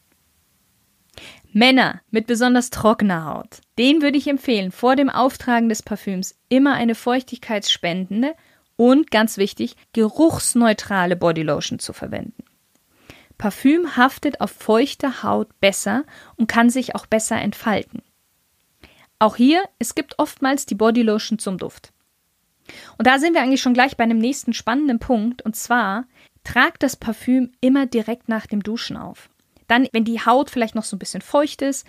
Männer 1.54 2.02
mit 2.12 2.28
besonders 2.28 2.70
trockener 2.70 3.26
Haut, 3.26 3.62
denen 3.78 4.02
würde 4.02 4.18
ich 4.18 4.28
empfehlen, 4.28 4.72
vor 4.72 4.96
dem 4.96 5.10
Auftragen 5.10 5.70
des 5.70 5.82
Parfüms 5.82 6.38
immer 6.50 6.74
eine 6.74 6.96
feuchtigkeitsspendende 6.96 8.36
und 8.76 9.10
ganz 9.12 9.38
wichtig, 9.38 9.76
geruchsneutrale 9.94 11.16
Bodylotion 11.16 11.80
zu 11.80 11.94
verwenden. 11.94 12.44
Parfüm 13.38 13.96
haftet 13.96 14.42
auf 14.42 14.52
feuchter 14.52 15.24
Haut 15.24 15.60
besser 15.60 16.04
und 16.36 16.48
kann 16.48 16.70
sich 16.70 16.96
auch 16.96 17.06
besser 17.06 17.40
entfalten. 17.40 18.02
Auch 19.20 19.36
hier, 19.36 19.64
es 19.80 19.96
gibt 19.96 20.20
oftmals 20.20 20.66
die 20.66 20.76
Bodylotion 20.76 21.40
zum 21.40 21.58
Duft. 21.58 21.92
Und 22.98 23.08
da 23.08 23.20
sind 23.20 23.34
wir 23.34 23.42
eigentlich 23.42 23.62
schon 23.62 23.74
gleich 23.74 23.98
bei 23.98 24.04
einem 24.04 24.20
nächsten 24.20 24.54
spannenden 24.54 25.00
Punkt, 25.00 25.42
und 25.42 25.56
zwar, 25.56 26.06
tragt 26.44 26.84
das 26.84 26.96
Parfüm 26.96 27.52
immer 27.62 27.86
direkt 27.86 28.30
nach 28.30 28.46
dem 28.46 28.64
Duschen 28.64 28.98
auf. 28.98 29.30
Dann, 29.68 29.88
wenn 29.92 30.06
die 30.06 30.26
Haut 30.26 30.50
vielleicht 30.50 30.76
noch 30.76 30.86
so 30.86 30.96
ein 30.96 31.00
bisschen 31.00 31.22
feucht 31.22 31.62
ist, 31.62 31.86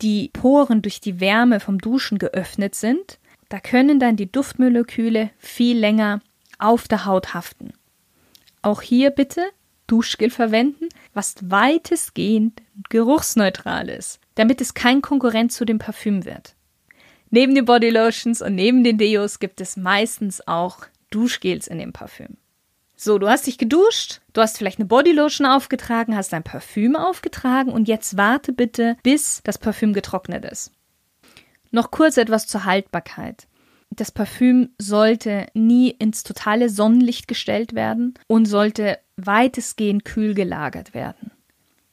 die 0.00 0.30
Poren 0.32 0.82
durch 0.82 1.00
die 1.00 1.20
Wärme 1.20 1.60
vom 1.60 1.78
Duschen 1.78 2.18
geöffnet 2.18 2.74
sind, 2.74 3.18
da 3.48 3.60
können 3.60 3.98
dann 3.98 4.16
die 4.16 4.30
Duftmoleküle 4.30 5.30
viel 5.38 5.78
länger 5.78 6.20
auf 6.58 6.88
der 6.88 7.04
Haut 7.04 7.34
haften. 7.34 7.72
Auch 8.62 8.82
hier 8.82 9.10
bitte 9.10 9.42
Duschgel 9.86 10.30
verwenden, 10.30 10.88
was 11.14 11.36
weitestgehend 11.42 12.60
geruchsneutral 12.88 13.88
ist, 13.88 14.20
damit 14.34 14.60
es 14.60 14.74
kein 14.74 15.02
Konkurrent 15.02 15.52
zu 15.52 15.64
dem 15.64 15.78
Parfüm 15.78 16.24
wird. 16.24 16.55
Neben 17.30 17.54
den 17.54 17.64
Bodylotions 17.64 18.42
und 18.42 18.54
neben 18.54 18.84
den 18.84 18.98
Deos 18.98 19.38
gibt 19.38 19.60
es 19.60 19.76
meistens 19.76 20.46
auch 20.46 20.86
Duschgels 21.10 21.66
in 21.66 21.78
dem 21.78 21.92
Parfüm. 21.92 22.36
So, 22.98 23.18
du 23.18 23.28
hast 23.28 23.46
dich 23.46 23.58
geduscht, 23.58 24.20
du 24.32 24.40
hast 24.40 24.56
vielleicht 24.56 24.78
eine 24.78 24.86
Bodylotion 24.86 25.46
aufgetragen, 25.46 26.16
hast 26.16 26.32
dein 26.32 26.42
Parfüm 26.42 26.96
aufgetragen 26.96 27.70
und 27.70 27.88
jetzt 27.88 28.16
warte 28.16 28.52
bitte, 28.52 28.96
bis 29.02 29.42
das 29.44 29.58
Parfüm 29.58 29.92
getrocknet 29.92 30.46
ist. 30.46 30.72
Noch 31.70 31.90
kurz 31.90 32.16
etwas 32.16 32.46
zur 32.46 32.64
Haltbarkeit. 32.64 33.48
Das 33.90 34.10
Parfüm 34.10 34.70
sollte 34.78 35.46
nie 35.52 35.90
ins 35.90 36.22
totale 36.22 36.70
Sonnenlicht 36.70 37.28
gestellt 37.28 37.74
werden 37.74 38.14
und 38.28 38.46
sollte 38.46 38.98
weitestgehend 39.16 40.04
kühl 40.04 40.34
gelagert 40.34 40.94
werden. 40.94 41.32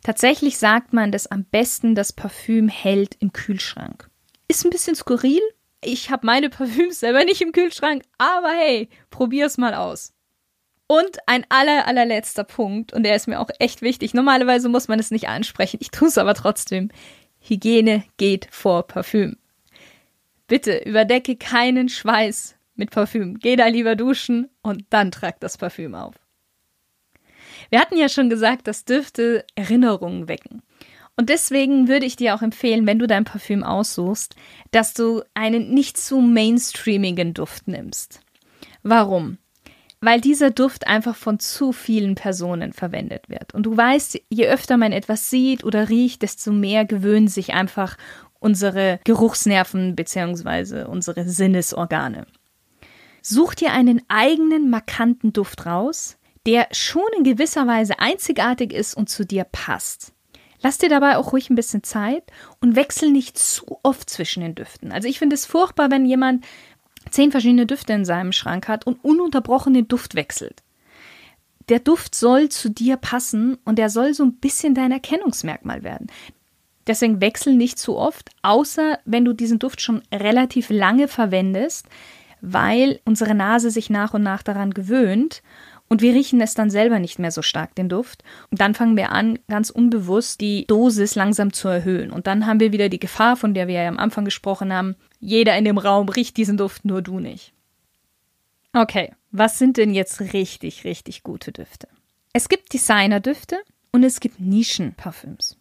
Tatsächlich 0.04 0.58
sagt 0.58 0.94
man, 0.94 1.12
dass 1.12 1.28
am 1.28 1.46
besten 1.46 1.96
das 1.96 2.14
Parfüm 2.14 2.68
hält 2.68 3.16
im 3.20 3.34
Kühlschrank. 3.34 4.10
Ist 4.54 4.66
ein 4.66 4.70
bisschen 4.70 4.94
skurril. 4.94 5.42
Ich 5.84 6.12
habe 6.12 6.28
meine 6.28 6.48
Parfüms 6.52 7.00
selber 7.00 7.26
nicht 7.26 7.42
im 7.42 7.54
Kühlschrank, 7.54 8.04
aber 8.20 8.52
hey, 8.52 8.88
probier's 9.10 9.58
mal 9.58 9.74
aus. 9.74 10.14
Und 10.86 11.18
ein 11.26 11.44
aller, 11.50 11.88
allerletzter 11.88 12.44
Punkt, 12.44 12.94
und 12.94 13.02
der 13.02 13.16
ist 13.16 13.28
mir 13.28 13.40
auch 13.40 13.50
echt 13.58 13.82
wichtig. 13.82 14.14
Normalerweise 14.14 14.70
muss 14.70 14.88
man 14.88 15.00
es 15.00 15.10
nicht 15.10 15.28
ansprechen, 15.28 15.80
ich 15.82 15.90
tue 15.90 16.08
es 16.08 16.20
aber 16.20 16.36
trotzdem. 16.36 16.90
Hygiene 17.40 18.04
geht 18.18 18.48
vor 18.52 18.86
Parfüm. 18.86 19.38
Bitte 20.46 20.84
überdecke 20.86 21.36
keinen 21.36 21.90
Schweiß 21.90 22.56
mit 22.76 22.92
Parfüm. 22.92 23.40
Geh 23.40 23.56
da 23.56 23.66
lieber 23.66 23.96
duschen 23.96 24.52
und 24.62 24.86
dann 24.92 25.10
trag 25.10 25.40
das 25.40 25.58
Parfüm 25.58 25.96
auf. 25.96 26.14
Wir 27.72 27.80
hatten 27.80 27.98
ja 27.98 28.08
schon 28.08 28.30
gesagt, 28.30 28.68
dass 28.68 28.86
Düfte 28.86 29.48
Erinnerungen 29.56 30.28
wecken. 30.28 30.62
Und 31.16 31.30
deswegen 31.30 31.88
würde 31.88 32.06
ich 32.06 32.16
dir 32.16 32.34
auch 32.36 32.42
empfehlen, 32.42 32.88
wenn 32.88 33.00
du 33.00 33.08
dein 33.08 33.24
Parfüm 33.24 33.64
aussuchst, 33.64 34.36
dass 34.72 34.94
du 34.94 35.22
einen 35.34 35.74
nicht 35.74 35.98
zu 35.98 36.20
mainstreamigen 36.20 37.34
Duft 37.34 37.68
nimmst. 37.68 38.22
Warum? 38.82 39.38
Weil 40.02 40.20
dieser 40.20 40.52
Duft 40.52 40.88
einfach 40.88 41.16
von 41.16 41.40
zu 41.40 41.72
vielen 41.72 42.16
Personen 42.16 42.74
verwendet 42.74 43.30
wird. 43.30 43.54
Und 43.54 43.64
du 43.64 43.78
weißt, 43.78 44.20
je 44.30 44.48
öfter 44.48 44.76
man 44.76 44.92
etwas 44.92 45.30
sieht 45.30 45.64
oder 45.64 45.88
riecht, 45.88 46.24
desto 46.24 46.52
mehr 46.52 46.84
gewöhnen 46.84 47.28
sich 47.28 47.54
einfach 47.54 47.98
unsere 48.40 49.00
Geruchsnerven 49.06 49.96
bzw. 49.96 50.84
unsere 50.84 51.28
Sinnesorgane. 51.30 52.26
Such 53.22 53.54
dir 53.56 53.72
einen 53.72 54.02
eigenen 54.10 54.70
markanten 54.70 55.32
Duft 55.32 55.66
raus, 55.66 56.18
der 56.46 56.68
schon 56.72 57.04
in 57.18 57.24
gewisser 57.24 57.68
Weise 57.68 58.00
einzigartig 58.00 58.74
ist 58.74 58.96
und 58.96 59.10
zu 59.10 59.26
dir 59.26 59.46
passt. 59.46 60.13
Lass 60.64 60.78
dir 60.78 60.88
dabei 60.88 61.18
auch 61.18 61.34
ruhig 61.34 61.50
ein 61.50 61.56
bisschen 61.56 61.84
Zeit 61.84 62.24
und 62.62 62.78
wechsel 62.78 63.12
nicht 63.12 63.38
zu 63.38 63.80
oft 63.84 64.10
zwischen 64.10 64.42
den 64.42 64.56
Düften. 64.56 64.94
Also 64.94 65.10
ich 65.10 65.20
finde 65.20 65.36
es 65.36 65.46
furchtbar, 65.46 65.92
wenn 65.92 66.06
jemand 66.06 66.46
zehn 67.12 67.32
verschiedene 67.32 67.66
Düfte 67.66 67.92
in 67.92 68.06
seinem 68.06 68.32
Schrank 68.32 68.70
hat 68.70 68.88
und 68.88 69.04
ununterbrochen 69.04 69.74
den 69.74 69.90
Duft 69.90 70.16
wechselt. 70.16 70.64
Der 71.68 71.80
Duft 71.80 72.16
soll 72.16 72.48
zu 72.48 72.70
dir 72.70 72.96
passen 72.96 73.58
und 73.66 73.78
er 73.78 73.90
soll 73.90 74.14
so 74.14 74.24
ein 74.24 74.36
bisschen 74.38 74.74
dein 74.74 74.94
Erkennungsmerkmal 74.94 75.84
werden. 75.84 76.08
Deswegen 76.88 77.20
wechsel 77.20 77.56
nicht 77.56 77.78
zu 77.78 77.98
oft, 77.98 78.30
außer 78.42 79.00
wenn 79.04 79.26
du 79.26 79.34
diesen 79.34 79.60
Duft 79.60 79.82
schon 79.82 80.02
relativ 80.14 80.70
lange 80.70 81.10
verwendest, 81.10 81.88
weil 82.40 83.00
unsere 83.06 83.36
Nase 83.36 83.70
sich 83.70 83.90
nach 83.90 84.14
und 84.14 84.24
nach 84.24 84.44
daran 84.44 84.74
gewöhnt 84.74 85.42
und 85.90 86.02
wir 86.02 86.14
riechen 86.14 86.42
es 86.42 86.54
dann 86.54 86.70
selber 86.70 87.00
nicht 87.00 87.20
mehr 87.20 87.32
so 87.32 87.42
stark, 87.42 87.76
den 87.76 87.90
Duft. 87.90 88.24
Und 88.50 88.62
dann 88.62 88.74
fangen 88.74 88.98
wir 88.98 89.12
an, 89.12 89.38
ganz 89.48 89.70
unbewusst 89.70 90.42
die 90.42 90.66
Dosis 90.66 91.16
langsam 91.16 91.54
zu 91.54 91.68
erhöhen. 91.68 92.12
Und 92.12 92.26
dann 92.26 92.48
haben 92.48 92.60
wir 92.60 92.72
wieder 92.72 92.90
die 92.90 93.00
Gefahr, 93.00 93.36
von 93.36 93.54
der 93.54 93.68
wir 93.68 93.84
ja 93.84 93.88
am 93.88 94.00
Anfang 94.00 94.26
gesprochen 94.26 94.74
haben, 94.74 94.96
jeder 95.20 95.58
in 95.58 95.66
dem 95.66 95.78
Raum 95.78 96.10
riecht 96.10 96.38
diesen 96.38 96.58
Duft, 96.58 96.86
nur 96.86 97.02
du 97.02 97.20
nicht. 97.20 97.54
Okay, 98.74 99.12
was 99.32 99.60
sind 99.60 99.78
denn 99.78 99.94
jetzt 99.94 100.20
richtig, 100.20 100.84
richtig 100.84 101.22
gute 101.22 101.52
Düfte? 101.52 101.88
Es 102.34 102.50
gibt 102.50 102.74
Designerdüfte 102.74 103.60
und 103.92 104.04
es 104.04 104.20
gibt 104.20 104.40
Nischenparfüms. 104.40 105.58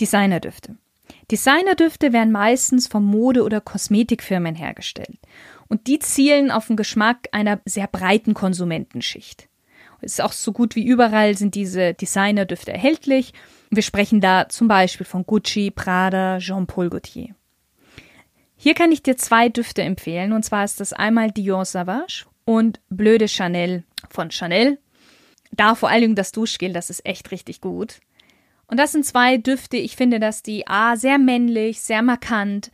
Designerdüfte. 0.00 0.76
Designerdüfte 1.30 2.12
werden 2.12 2.32
meistens 2.32 2.86
von 2.86 3.04
Mode- 3.04 3.44
oder 3.44 3.60
Kosmetikfirmen 3.60 4.54
hergestellt. 4.54 5.18
Und 5.68 5.86
die 5.86 5.98
zielen 5.98 6.50
auf 6.50 6.68
den 6.68 6.76
Geschmack 6.76 7.28
einer 7.32 7.60
sehr 7.64 7.86
breiten 7.86 8.34
Konsumentenschicht. 8.34 9.48
Es 10.00 10.14
ist 10.14 10.20
auch 10.20 10.32
so 10.32 10.52
gut 10.52 10.76
wie 10.76 10.86
überall 10.86 11.36
sind 11.36 11.54
diese 11.54 11.94
Designerdüfte 11.94 12.72
erhältlich. 12.72 13.32
Wir 13.70 13.82
sprechen 13.82 14.20
da 14.20 14.48
zum 14.48 14.68
Beispiel 14.68 15.06
von 15.06 15.24
Gucci, 15.24 15.70
Prada, 15.70 16.38
Jean-Paul 16.38 16.90
Gaultier. 16.90 17.34
Hier 18.56 18.74
kann 18.74 18.92
ich 18.92 19.02
dir 19.02 19.16
zwei 19.16 19.48
Düfte 19.48 19.82
empfehlen, 19.82 20.32
und 20.32 20.44
zwar 20.44 20.64
ist 20.64 20.80
das 20.80 20.92
einmal 20.92 21.30
Dior 21.30 21.64
Sauvage 21.64 22.26
und 22.44 22.80
Bleu 22.88 23.18
de 23.18 23.28
Chanel 23.28 23.84
von 24.08 24.30
Chanel. 24.30 24.78
Da 25.52 25.74
vor 25.74 25.90
allem 25.90 26.14
das 26.14 26.32
Duschgel, 26.32 26.72
das 26.72 26.90
ist 26.90 27.04
echt 27.04 27.30
richtig 27.30 27.60
gut. 27.60 28.00
Und 28.66 28.78
das 28.78 28.92
sind 28.92 29.04
zwei 29.04 29.36
Düfte, 29.36 29.76
ich 29.76 29.96
finde, 29.96 30.18
dass 30.20 30.42
die 30.42 30.66
A 30.66 30.96
sehr 30.96 31.18
männlich, 31.18 31.80
sehr 31.80 32.02
markant, 32.02 32.70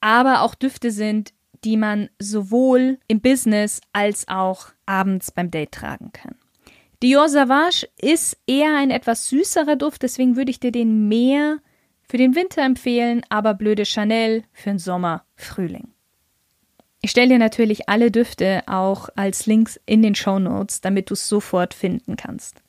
aber 0.00 0.42
auch 0.42 0.54
Düfte 0.54 0.90
sind, 0.90 1.32
die 1.64 1.76
man 1.76 2.08
sowohl 2.18 2.98
im 3.08 3.20
Business 3.20 3.80
als 3.92 4.26
auch 4.28 4.68
abends 4.86 5.30
beim 5.30 5.50
Date 5.50 5.72
tragen 5.72 6.12
kann. 6.12 6.34
Dior 7.02 7.28
Sauvage 7.28 7.88
ist 8.00 8.36
eher 8.46 8.76
ein 8.76 8.90
etwas 8.90 9.28
süßerer 9.28 9.76
Duft, 9.76 10.02
deswegen 10.02 10.36
würde 10.36 10.50
ich 10.50 10.60
dir 10.60 10.72
den 10.72 11.08
mehr 11.08 11.58
für 12.08 12.16
den 12.16 12.34
Winter 12.36 12.62
empfehlen, 12.62 13.22
aber 13.28 13.54
Blöde 13.54 13.84
Chanel 13.84 14.44
für 14.52 14.70
den 14.70 14.78
Sommer, 14.78 15.24
Frühling. 15.34 15.88
Ich 17.00 17.10
stelle 17.10 17.30
dir 17.30 17.38
natürlich 17.38 17.88
alle 17.88 18.12
Düfte 18.12 18.62
auch 18.66 19.08
als 19.16 19.46
Links 19.46 19.80
in 19.86 20.02
den 20.02 20.14
Show 20.14 20.38
Notes, 20.38 20.80
damit 20.80 21.10
du 21.10 21.14
es 21.14 21.28
sofort 21.28 21.74
finden 21.74 22.16
kannst. 22.16 22.62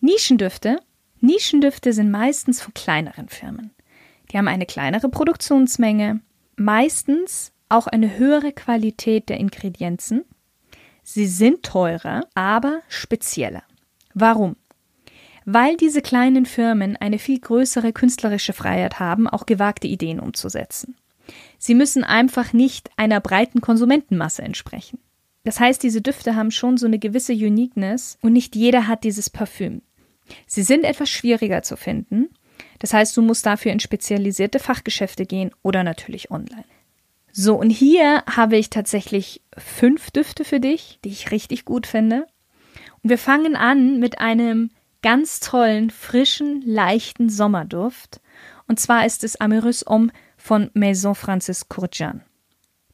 Nischendüfte. 0.00 0.78
Nischendüfte 1.20 1.92
sind 1.92 2.10
meistens 2.10 2.62
von 2.62 2.72
kleineren 2.72 3.28
Firmen. 3.28 3.74
Die 4.30 4.38
haben 4.38 4.48
eine 4.48 4.66
kleinere 4.66 5.10
Produktionsmenge, 5.10 6.20
meistens 6.56 7.52
auch 7.74 7.86
eine 7.86 8.16
höhere 8.16 8.52
Qualität 8.52 9.28
der 9.28 9.38
Ingredienzen. 9.38 10.24
Sie 11.02 11.26
sind 11.26 11.62
teurer, 11.62 12.26
aber 12.34 12.80
spezieller. 12.88 13.62
Warum? 14.14 14.56
Weil 15.44 15.76
diese 15.76 16.00
kleinen 16.00 16.46
Firmen 16.46 16.96
eine 16.96 17.18
viel 17.18 17.38
größere 17.38 17.92
künstlerische 17.92 18.52
Freiheit 18.54 19.00
haben, 19.00 19.28
auch 19.28 19.44
gewagte 19.44 19.86
Ideen 19.86 20.20
umzusetzen. 20.20 20.96
Sie 21.58 21.74
müssen 21.74 22.04
einfach 22.04 22.52
nicht 22.52 22.90
einer 22.96 23.20
breiten 23.20 23.60
Konsumentenmasse 23.60 24.42
entsprechen. 24.42 24.98
Das 25.42 25.60
heißt, 25.60 25.82
diese 25.82 26.00
Düfte 26.00 26.36
haben 26.36 26.50
schon 26.50 26.78
so 26.78 26.86
eine 26.86 26.98
gewisse 26.98 27.34
Uniqueness 27.34 28.18
und 28.22 28.32
nicht 28.32 28.56
jeder 28.56 28.86
hat 28.88 29.04
dieses 29.04 29.28
Parfüm. 29.28 29.82
Sie 30.46 30.62
sind 30.62 30.84
etwas 30.84 31.10
schwieriger 31.10 31.62
zu 31.62 31.76
finden, 31.76 32.30
Das 32.78 32.92
heißt, 32.92 33.16
du 33.16 33.22
musst 33.22 33.46
dafür 33.46 33.72
in 33.72 33.80
spezialisierte 33.80 34.58
Fachgeschäfte 34.58 35.26
gehen 35.26 35.50
oder 35.62 35.82
natürlich 35.82 36.30
online. 36.30 36.64
So, 37.36 37.56
und 37.56 37.70
hier 37.70 38.22
habe 38.30 38.56
ich 38.56 38.70
tatsächlich 38.70 39.42
fünf 39.58 40.12
Düfte 40.12 40.44
für 40.44 40.60
dich, 40.60 41.00
die 41.04 41.08
ich 41.08 41.32
richtig 41.32 41.64
gut 41.64 41.88
finde. 41.88 42.28
Und 43.02 43.10
wir 43.10 43.18
fangen 43.18 43.56
an 43.56 43.98
mit 43.98 44.20
einem 44.20 44.70
ganz 45.02 45.40
tollen, 45.40 45.90
frischen, 45.90 46.62
leichten 46.64 47.28
Sommerduft. 47.28 48.20
Und 48.68 48.78
zwar 48.78 49.04
ist 49.04 49.24
es 49.24 49.40
Amyrus 49.40 49.84
Homme 49.88 50.12
von 50.36 50.70
Maison 50.74 51.16
Francis 51.16 51.68
Courjan. 51.68 52.22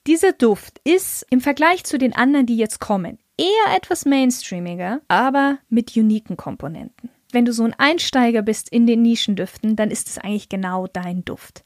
Dieser 0.06 0.32
Duft 0.32 0.80
ist 0.84 1.26
im 1.28 1.42
Vergleich 1.42 1.84
zu 1.84 1.98
den 1.98 2.14
anderen, 2.14 2.46
die 2.46 2.56
jetzt 2.56 2.80
kommen, 2.80 3.18
eher 3.36 3.76
etwas 3.76 4.06
mainstreamiger, 4.06 5.02
aber 5.08 5.58
mit 5.68 5.94
uniken 5.94 6.38
Komponenten. 6.38 7.10
Wenn 7.30 7.44
du 7.44 7.52
so 7.52 7.64
ein 7.64 7.74
Einsteiger 7.78 8.40
bist 8.40 8.70
in 8.70 8.86
den 8.86 9.02
Nischendüften, 9.02 9.76
dann 9.76 9.90
ist 9.90 10.08
es 10.08 10.16
eigentlich 10.16 10.48
genau 10.48 10.86
dein 10.86 11.26
Duft. 11.26 11.62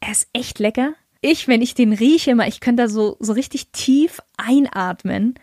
Er 0.00 0.10
ist 0.10 0.28
echt 0.32 0.58
lecker, 0.58 0.94
ich, 1.26 1.48
wenn 1.48 1.62
ich 1.62 1.74
den 1.74 1.92
rieche, 1.92 2.30
immer, 2.30 2.46
ich 2.48 2.60
könnte 2.60 2.84
da 2.84 2.88
so, 2.88 3.16
so 3.20 3.32
richtig 3.32 3.68
tief 3.72 4.20
einatmen. 4.36 5.34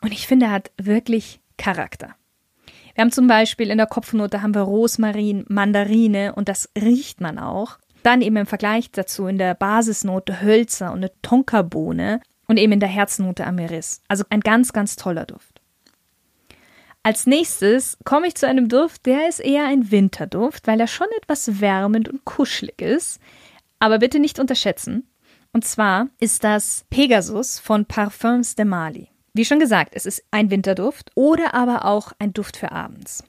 Und 0.00 0.12
ich 0.12 0.26
finde, 0.26 0.46
er 0.46 0.52
hat 0.52 0.70
wirklich 0.76 1.40
Charakter. 1.56 2.14
Wir 2.94 3.02
haben 3.02 3.12
zum 3.12 3.26
Beispiel 3.26 3.70
in 3.70 3.78
der 3.78 3.86
Kopfnote 3.86 4.42
haben 4.42 4.54
wir 4.54 4.62
Rosmarin, 4.62 5.44
Mandarine 5.48 6.34
und 6.34 6.48
das 6.48 6.68
riecht 6.78 7.20
man 7.20 7.38
auch. 7.38 7.78
Dann 8.02 8.20
eben 8.20 8.36
im 8.36 8.46
Vergleich 8.46 8.90
dazu 8.90 9.26
in 9.26 9.38
der 9.38 9.54
Basisnote 9.54 10.42
Hölzer 10.42 10.92
und 10.92 10.98
eine 10.98 11.12
Tonkabohne 11.22 12.20
und 12.48 12.58
eben 12.58 12.72
in 12.72 12.80
der 12.80 12.88
Herznote 12.88 13.46
Ameris. 13.46 14.02
Also 14.08 14.24
ein 14.28 14.40
ganz, 14.40 14.72
ganz 14.72 14.96
toller 14.96 15.24
Duft. 15.24 15.60
Als 17.04 17.26
nächstes 17.26 17.98
komme 18.04 18.28
ich 18.28 18.34
zu 18.34 18.46
einem 18.46 18.68
Duft, 18.68 19.06
der 19.06 19.28
ist 19.28 19.40
eher 19.40 19.64
ein 19.64 19.90
Winterduft, 19.90 20.66
weil 20.66 20.78
er 20.78 20.86
schon 20.86 21.08
etwas 21.20 21.60
wärmend 21.60 22.08
und 22.08 22.24
kuschelig 22.24 22.80
ist. 22.80 23.20
Aber 23.78 23.98
bitte 23.98 24.20
nicht 24.20 24.38
unterschätzen. 24.38 25.08
Und 25.52 25.64
zwar 25.64 26.08
ist 26.18 26.44
das 26.44 26.84
Pegasus 26.88 27.58
von 27.58 27.84
Parfums 27.84 28.54
de 28.54 28.64
Mali. 28.64 29.08
Wie 29.34 29.44
schon 29.44 29.60
gesagt, 29.60 29.92
es 29.94 30.06
ist 30.06 30.24
ein 30.30 30.50
Winterduft 30.50 31.10
oder 31.14 31.54
aber 31.54 31.84
auch 31.84 32.12
ein 32.18 32.32
Duft 32.32 32.56
für 32.56 32.72
abends. 32.72 33.24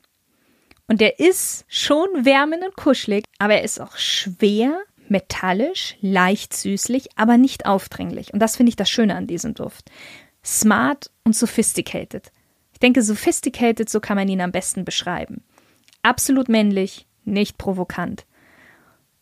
Und 0.88 1.02
der 1.02 1.20
ist 1.20 1.66
schon 1.68 2.08
wärmend 2.26 2.64
und 2.64 2.76
kuschelig, 2.76 3.26
aber 3.40 3.56
er 3.56 3.64
ist 3.64 3.80
auch 3.80 3.98
schwer, 3.98 4.78
metallisch, 5.08 5.98
leicht 6.02 6.54
süßlich, 6.54 7.10
aber 7.16 7.38
nicht 7.38 7.66
aufdringlich. 7.66 8.34
Und 8.34 8.40
das 8.40 8.58
finde 8.58 8.70
ich 8.70 8.76
das 8.76 8.90
Schöne 8.90 9.16
an 9.16 9.28
diesem 9.28 9.54
Duft. 9.54 9.90
Smart 10.44 11.10
und 11.24 11.36
sophisticated. 11.36 12.32
Ich 12.74 12.80
denke, 12.80 13.02
sophisticated, 13.02 13.90
so 13.90 14.00
kann 14.00 14.18
man 14.18 14.28
ihn 14.28 14.42
am 14.42 14.52
besten 14.52 14.84
beschreiben. 14.84 15.44
Absolut 16.02 16.50
männlich, 16.50 17.06
nicht 17.24 17.58
provokant. 17.58 18.26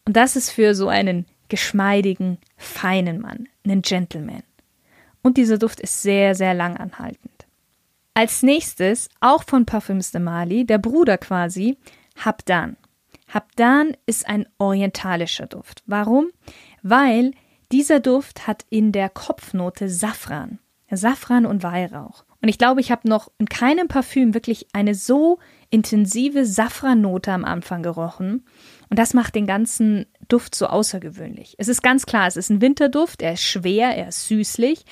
Und 0.05 0.17
das 0.17 0.35
ist 0.35 0.49
für 0.49 0.73
so 0.73 0.87
einen 0.87 1.25
geschmeidigen, 1.51 2.37
feinen 2.55 3.19
Mann, 3.19 3.49
einen 3.65 3.81
Gentleman. 3.81 4.43
Und 5.21 5.35
dieser 5.35 5.57
Duft 5.57 5.81
ist 5.81 6.01
sehr, 6.01 6.33
sehr 6.33 6.53
lang 6.53 6.77
anhaltend. 6.77 7.45
Als 8.13 8.41
nächstes, 8.41 9.09
auch 9.19 9.43
von 9.43 9.65
Parfums 9.65 10.11
de 10.11 10.21
Mali, 10.21 10.65
der 10.65 10.77
Bruder 10.77 11.17
quasi, 11.17 11.77
Habdan. 12.15 12.77
Habdan 13.27 13.97
ist 14.05 14.27
ein 14.27 14.47
orientalischer 14.59 15.45
Duft. 15.45 15.83
Warum? 15.85 16.31
Weil 16.83 17.31
dieser 17.71 17.99
Duft 17.99 18.47
hat 18.47 18.65
in 18.69 18.93
der 18.93 19.09
Kopfnote 19.09 19.89
Safran. 19.89 20.59
Safran 20.89 21.45
und 21.45 21.63
Weihrauch. 21.63 22.23
Und 22.41 22.47
ich 22.47 22.57
glaube, 22.57 22.81
ich 22.81 22.91
habe 22.91 23.07
noch 23.07 23.29
in 23.37 23.47
keinem 23.47 23.87
Parfüm 23.87 24.33
wirklich 24.33 24.67
eine 24.73 24.95
so 24.95 25.39
intensive 25.69 26.45
Safrannote 26.45 27.31
am 27.31 27.45
Anfang 27.45 27.83
gerochen. 27.83 28.45
Und 28.89 28.99
das 28.99 29.13
macht 29.13 29.35
den 29.35 29.47
ganzen 29.47 30.05
Duft 30.31 30.55
so 30.55 30.67
außergewöhnlich. 30.67 31.55
Es 31.57 31.67
ist 31.67 31.83
ganz 31.83 32.05
klar, 32.05 32.27
es 32.27 32.37
ist 32.37 32.49
ein 32.49 32.61
Winterduft, 32.61 33.21
er 33.21 33.33
ist 33.33 33.43
schwer, 33.43 33.95
er 33.95 34.07
ist 34.09 34.27
süßlich, 34.27 34.85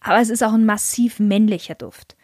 aber 0.00 0.20
es 0.20 0.30
ist 0.30 0.42
auch 0.42 0.52
ein 0.52 0.66
massiv 0.66 1.18
männlicher 1.18 1.74
Duft. 1.74 2.16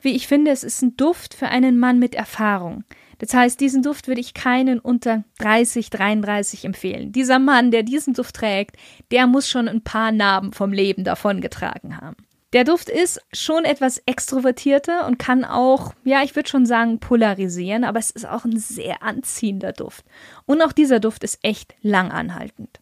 Wie 0.00 0.14
ich 0.14 0.28
finde, 0.28 0.50
es 0.50 0.64
ist 0.64 0.82
ein 0.82 0.96
Duft 0.96 1.34
für 1.34 1.48
einen 1.48 1.78
Mann 1.78 1.98
mit 1.98 2.14
Erfahrung. 2.14 2.84
Das 3.18 3.34
heißt, 3.34 3.60
diesen 3.60 3.82
Duft 3.82 4.06
würde 4.06 4.20
ich 4.20 4.32
keinen 4.32 4.78
unter 4.78 5.24
30, 5.38 5.90
33 5.90 6.64
empfehlen. 6.64 7.10
Dieser 7.10 7.40
Mann, 7.40 7.72
der 7.72 7.82
diesen 7.82 8.14
Duft 8.14 8.36
trägt, 8.36 8.76
der 9.10 9.26
muss 9.26 9.48
schon 9.48 9.66
ein 9.68 9.82
paar 9.82 10.12
Narben 10.12 10.52
vom 10.52 10.72
Leben 10.72 11.02
davongetragen 11.02 12.00
haben. 12.00 12.27
Der 12.54 12.64
Duft 12.64 12.88
ist 12.88 13.20
schon 13.32 13.64
etwas 13.64 13.98
extrovertierter 14.06 15.06
und 15.06 15.18
kann 15.18 15.44
auch, 15.44 15.92
ja, 16.04 16.22
ich 16.22 16.34
würde 16.34 16.48
schon 16.48 16.64
sagen, 16.64 16.98
polarisieren, 16.98 17.84
aber 17.84 17.98
es 17.98 18.10
ist 18.10 18.26
auch 18.26 18.44
ein 18.46 18.58
sehr 18.58 19.02
anziehender 19.02 19.72
Duft. 19.72 20.04
Und 20.46 20.62
auch 20.62 20.72
dieser 20.72 20.98
Duft 20.98 21.24
ist 21.24 21.40
echt 21.42 21.74
langanhaltend. 21.82 22.80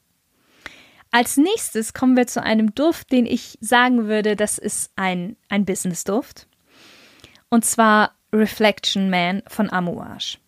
Als 1.11 1.37
nächstes 1.37 1.94
kommen 1.94 2.16
wir 2.16 2.26
zu 2.26 2.42
einem 2.42 2.74
Duft, 2.74 3.11
den 3.11 3.26
ich 3.26 3.59
sagen 3.61 4.07
würde, 4.07 4.37
das 4.37 4.59
ist 4.59 4.92
ein, 4.96 5.37
ein 5.48 5.64
Business-Duft. 5.64 6.46
Und 7.48 7.64
zwar 7.64 8.12
Reflection 8.33 9.11
Man 9.11 9.42
von 9.48 9.70
Amouage. 9.70 10.38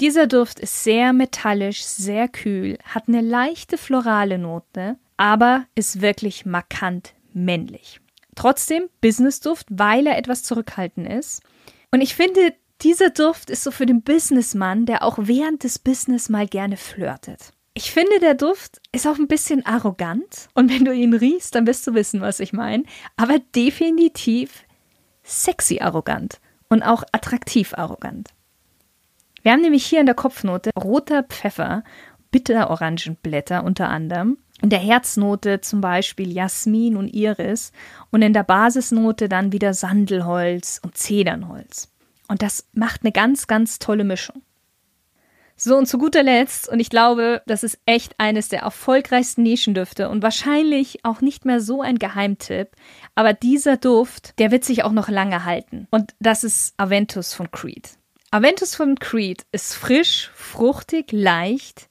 Dieser 0.00 0.26
Duft 0.26 0.60
ist 0.60 0.82
sehr 0.82 1.12
metallisch, 1.12 1.82
sehr 1.84 2.28
kühl, 2.28 2.78
hat 2.84 3.08
eine 3.08 3.20
leichte 3.20 3.78
florale 3.78 4.38
Note, 4.38 4.96
aber 5.16 5.66
ist 5.74 6.00
wirklich 6.00 6.46
markant 6.46 7.14
männlich. 7.32 8.00
Trotzdem 8.34 8.88
Business-Duft, 9.00 9.66
weil 9.70 10.06
er 10.06 10.18
etwas 10.18 10.42
zurückhaltend 10.42 11.08
ist. 11.08 11.42
Und 11.90 12.00
ich 12.00 12.14
finde, 12.14 12.54
dieser 12.82 13.10
Duft 13.10 13.50
ist 13.50 13.62
so 13.62 13.70
für 13.70 13.86
den 13.86 14.02
Businessmann, 14.02 14.86
der 14.86 15.02
auch 15.04 15.18
während 15.18 15.64
des 15.64 15.78
Business 15.78 16.28
mal 16.28 16.46
gerne 16.46 16.76
flirtet. 16.76 17.52
Ich 17.74 17.92
finde, 17.92 18.18
der 18.20 18.34
Duft 18.34 18.80
ist 18.92 19.06
auch 19.06 19.18
ein 19.18 19.28
bisschen 19.28 19.64
arrogant. 19.64 20.48
Und 20.54 20.70
wenn 20.70 20.84
du 20.84 20.92
ihn 20.92 21.14
riechst, 21.14 21.54
dann 21.54 21.66
wirst 21.66 21.86
du 21.86 21.94
wissen, 21.94 22.20
was 22.20 22.40
ich 22.40 22.52
meine. 22.52 22.84
Aber 23.16 23.38
definitiv 23.54 24.64
sexy 25.22 25.80
arrogant 25.80 26.40
und 26.68 26.82
auch 26.82 27.04
attraktiv 27.12 27.74
arrogant. 27.74 28.30
Wir 29.42 29.52
haben 29.52 29.62
nämlich 29.62 29.86
hier 29.86 30.00
in 30.00 30.06
der 30.06 30.14
Kopfnote 30.14 30.70
roter 30.76 31.22
Pfeffer, 31.22 31.84
Bitterorangenblätter 32.30 33.64
unter 33.64 33.88
anderem 33.88 34.38
in 34.62 34.70
der 34.70 34.78
Herznote 34.78 35.60
zum 35.60 35.80
Beispiel 35.80 36.32
Jasmin 36.32 36.96
und 36.96 37.08
Iris 37.08 37.72
und 38.10 38.22
in 38.22 38.32
der 38.32 38.44
Basisnote 38.44 39.28
dann 39.28 39.52
wieder 39.52 39.74
Sandelholz 39.74 40.80
und 40.82 40.96
Zedernholz. 40.96 41.88
Und 42.28 42.42
das 42.42 42.68
macht 42.72 43.02
eine 43.02 43.12
ganz, 43.12 43.46
ganz 43.46 43.78
tolle 43.78 44.04
Mischung. 44.04 44.42
So, 45.62 45.76
und 45.76 45.84
zu 45.84 45.98
guter 45.98 46.22
Letzt, 46.22 46.70
und 46.70 46.80
ich 46.80 46.88
glaube, 46.88 47.42
das 47.46 47.64
ist 47.64 47.78
echt 47.84 48.14
eines 48.16 48.48
der 48.48 48.60
erfolgreichsten 48.60 49.42
Nischendüfte 49.42 50.08
und 50.08 50.22
wahrscheinlich 50.22 51.04
auch 51.04 51.20
nicht 51.20 51.44
mehr 51.44 51.60
so 51.60 51.82
ein 51.82 51.98
Geheimtipp, 51.98 52.68
aber 53.14 53.34
dieser 53.34 53.76
Duft, 53.76 54.38
der 54.38 54.52
wird 54.52 54.64
sich 54.64 54.84
auch 54.84 54.92
noch 54.92 55.10
lange 55.10 55.44
halten. 55.44 55.86
Und 55.90 56.14
das 56.18 56.44
ist 56.44 56.72
Aventus 56.78 57.34
von 57.34 57.50
Creed. 57.50 57.90
Aventus 58.30 58.74
von 58.74 58.98
Creed 58.98 59.44
ist 59.52 59.74
frisch, 59.74 60.30
fruchtig, 60.34 61.12
leicht, 61.12 61.89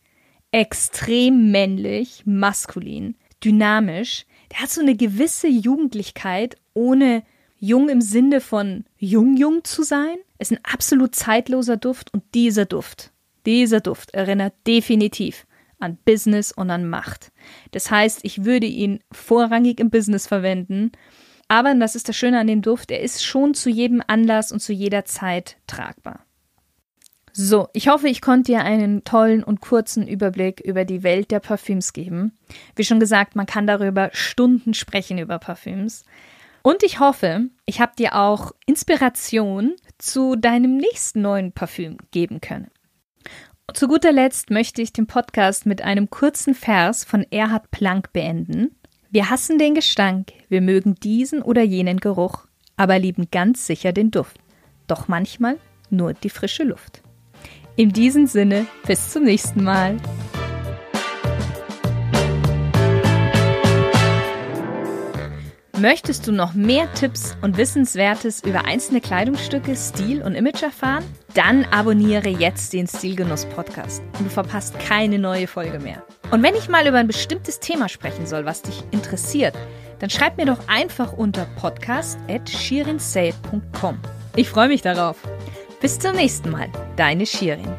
extrem 0.52 1.52
männlich, 1.52 2.24
maskulin, 2.26 3.16
dynamisch. 3.44 4.26
Der 4.52 4.62
hat 4.62 4.70
so 4.70 4.82
eine 4.82 4.96
gewisse 4.96 5.48
Jugendlichkeit, 5.48 6.56
ohne 6.74 7.24
jung 7.60 7.90
im 7.90 8.02
Sinne 8.02 8.42
von 8.42 8.86
jung 8.98 9.38
jung 9.38 9.64
zu 9.64 9.84
sein. 9.84 10.18
Ist 10.40 10.52
ein 10.52 10.60
absolut 10.64 11.16
zeitloser 11.16 11.78
Duft 11.78 12.14
und 12.14 12.24
dieser 12.34 12.66
Duft, 12.66 13.12
dieser 13.46 13.82
Duft 13.82 14.14
erinnert 14.14 14.54
definitiv 14.66 15.46
an 15.80 15.98
Business 16.06 16.52
und 16.52 16.70
an 16.70 16.90
Macht. 16.90 17.32
Das 17.72 17.90
heißt, 17.90 18.20
ich 18.24 18.44
würde 18.44 18.68
ihn 18.68 19.00
vorrangig 19.12 19.80
im 19.80 19.90
Business 19.90 20.28
verwenden, 20.28 20.92
aber 21.48 21.74
das 21.76 21.96
ist 21.96 22.08
das 22.08 22.16
Schöne 22.16 22.40
an 22.40 22.48
dem 22.48 22.62
Duft, 22.62 22.92
er 22.92 23.02
ist 23.02 23.26
schon 23.26 23.54
zu 23.54 23.70
jedem 23.70 24.04
Anlass 24.06 24.52
und 24.52 24.60
zu 24.60 24.72
jeder 24.72 25.06
Zeit 25.06 25.58
tragbar. 25.68 26.26
So, 27.32 27.68
ich 27.74 27.88
hoffe, 27.88 28.08
ich 28.08 28.22
konnte 28.22 28.52
dir 28.52 28.64
einen 28.64 29.04
tollen 29.04 29.44
und 29.44 29.62
kurzen 29.62 30.08
Überblick 30.08 30.60
über 30.60 30.86
die 30.86 31.04
Welt 31.04 31.32
der 31.32 31.40
Parfüms 31.40 31.94
geben. 31.94 32.34
Wie 32.76 32.84
schon 32.84 33.00
gesagt, 33.00 33.36
man 33.36 33.46
kann 33.46 33.68
darüber 33.68 34.10
Stunden 34.14 34.74
sprechen 34.74 35.18
über 35.18 35.40
Parfüms. 35.40 36.06
Und 36.62 36.84
ich 36.84 37.00
hoffe, 37.00 37.50
ich 37.66 37.80
habe 37.80 37.94
dir 37.98 38.16
auch 38.16 38.52
Inspiration 38.66 39.76
zu 39.98 40.36
deinem 40.36 40.78
nächsten 40.78 41.22
neuen 41.22 41.52
Parfüm 41.52 41.98
geben 42.12 42.42
können. 42.42 42.70
Zu 43.74 43.88
guter 43.88 44.12
Letzt 44.12 44.50
möchte 44.50 44.82
ich 44.82 44.92
den 44.92 45.08
Podcast 45.08 45.66
mit 45.66 45.82
einem 45.82 46.10
kurzen 46.10 46.56
Vers 46.56 47.04
von 47.04 47.26
Erhard 47.30 47.70
Planck 47.72 48.12
beenden. 48.12 48.76
Wir 49.12 49.30
hassen 49.30 49.58
den 49.58 49.76
Gestank, 49.76 50.34
wir 50.50 50.62
mögen 50.62 50.96
diesen 50.96 51.42
oder 51.42 51.62
jenen 51.62 52.00
Geruch, 52.00 52.48
aber 52.78 53.00
lieben 53.00 53.28
ganz 53.32 53.66
sicher 53.66 53.94
den 53.94 54.12
Duft. 54.12 54.38
Doch 54.88 55.08
manchmal 55.08 55.58
nur 55.90 56.14
die 56.14 56.30
frische 56.30 56.64
Luft. 56.64 57.04
In 57.80 57.92
diesem 57.94 58.28
Sinne, 58.28 58.68
bis 58.86 59.10
zum 59.10 59.24
nächsten 59.24 59.64
Mal. 59.64 59.96
Möchtest 65.78 66.28
du 66.28 66.34
noch 66.34 66.54
mehr 66.54 66.94
Tipps 66.94 67.38
und 67.42 67.56
Wissenswertes 67.56 68.44
über 68.44 68.66
einzelne 68.66 69.00
Kleidungsstücke, 69.00 69.78
Stil 69.78 70.22
und 70.22 70.36
Image 70.36 70.62
erfahren? 70.62 71.06
Dann 71.36 71.64
abonniere 71.72 72.28
jetzt 72.28 72.74
den 72.74 72.86
Stilgenuss 72.86 73.46
Podcast 73.46 74.04
und 74.18 74.26
du 74.26 74.30
verpasst 74.30 74.78
keine 74.80 75.18
neue 75.18 75.48
Folge 75.48 75.80
mehr. 75.80 76.04
Und 76.32 76.44
wenn 76.44 76.56
ich 76.56 76.68
mal 76.68 76.86
über 76.86 76.98
ein 76.98 77.08
bestimmtes 77.08 77.62
Thema 77.62 77.88
sprechen 77.88 78.28
soll, 78.28 78.44
was 78.44 78.62
dich 78.62 78.84
interessiert, 78.92 79.56
dann 80.00 80.10
schreib 80.10 80.36
mir 80.36 80.48
doch 80.48 80.68
einfach 80.68 81.14
unter 81.14 81.46
podcast.shirinsay.com. 81.56 84.00
Ich 84.36 84.50
freue 84.50 84.68
mich 84.68 84.82
darauf. 84.82 85.16
Bis 85.82 85.98
zum 85.98 86.14
nächsten 86.14 86.50
Mal, 86.52 86.70
deine 86.98 87.26
Shirin. 87.26 87.74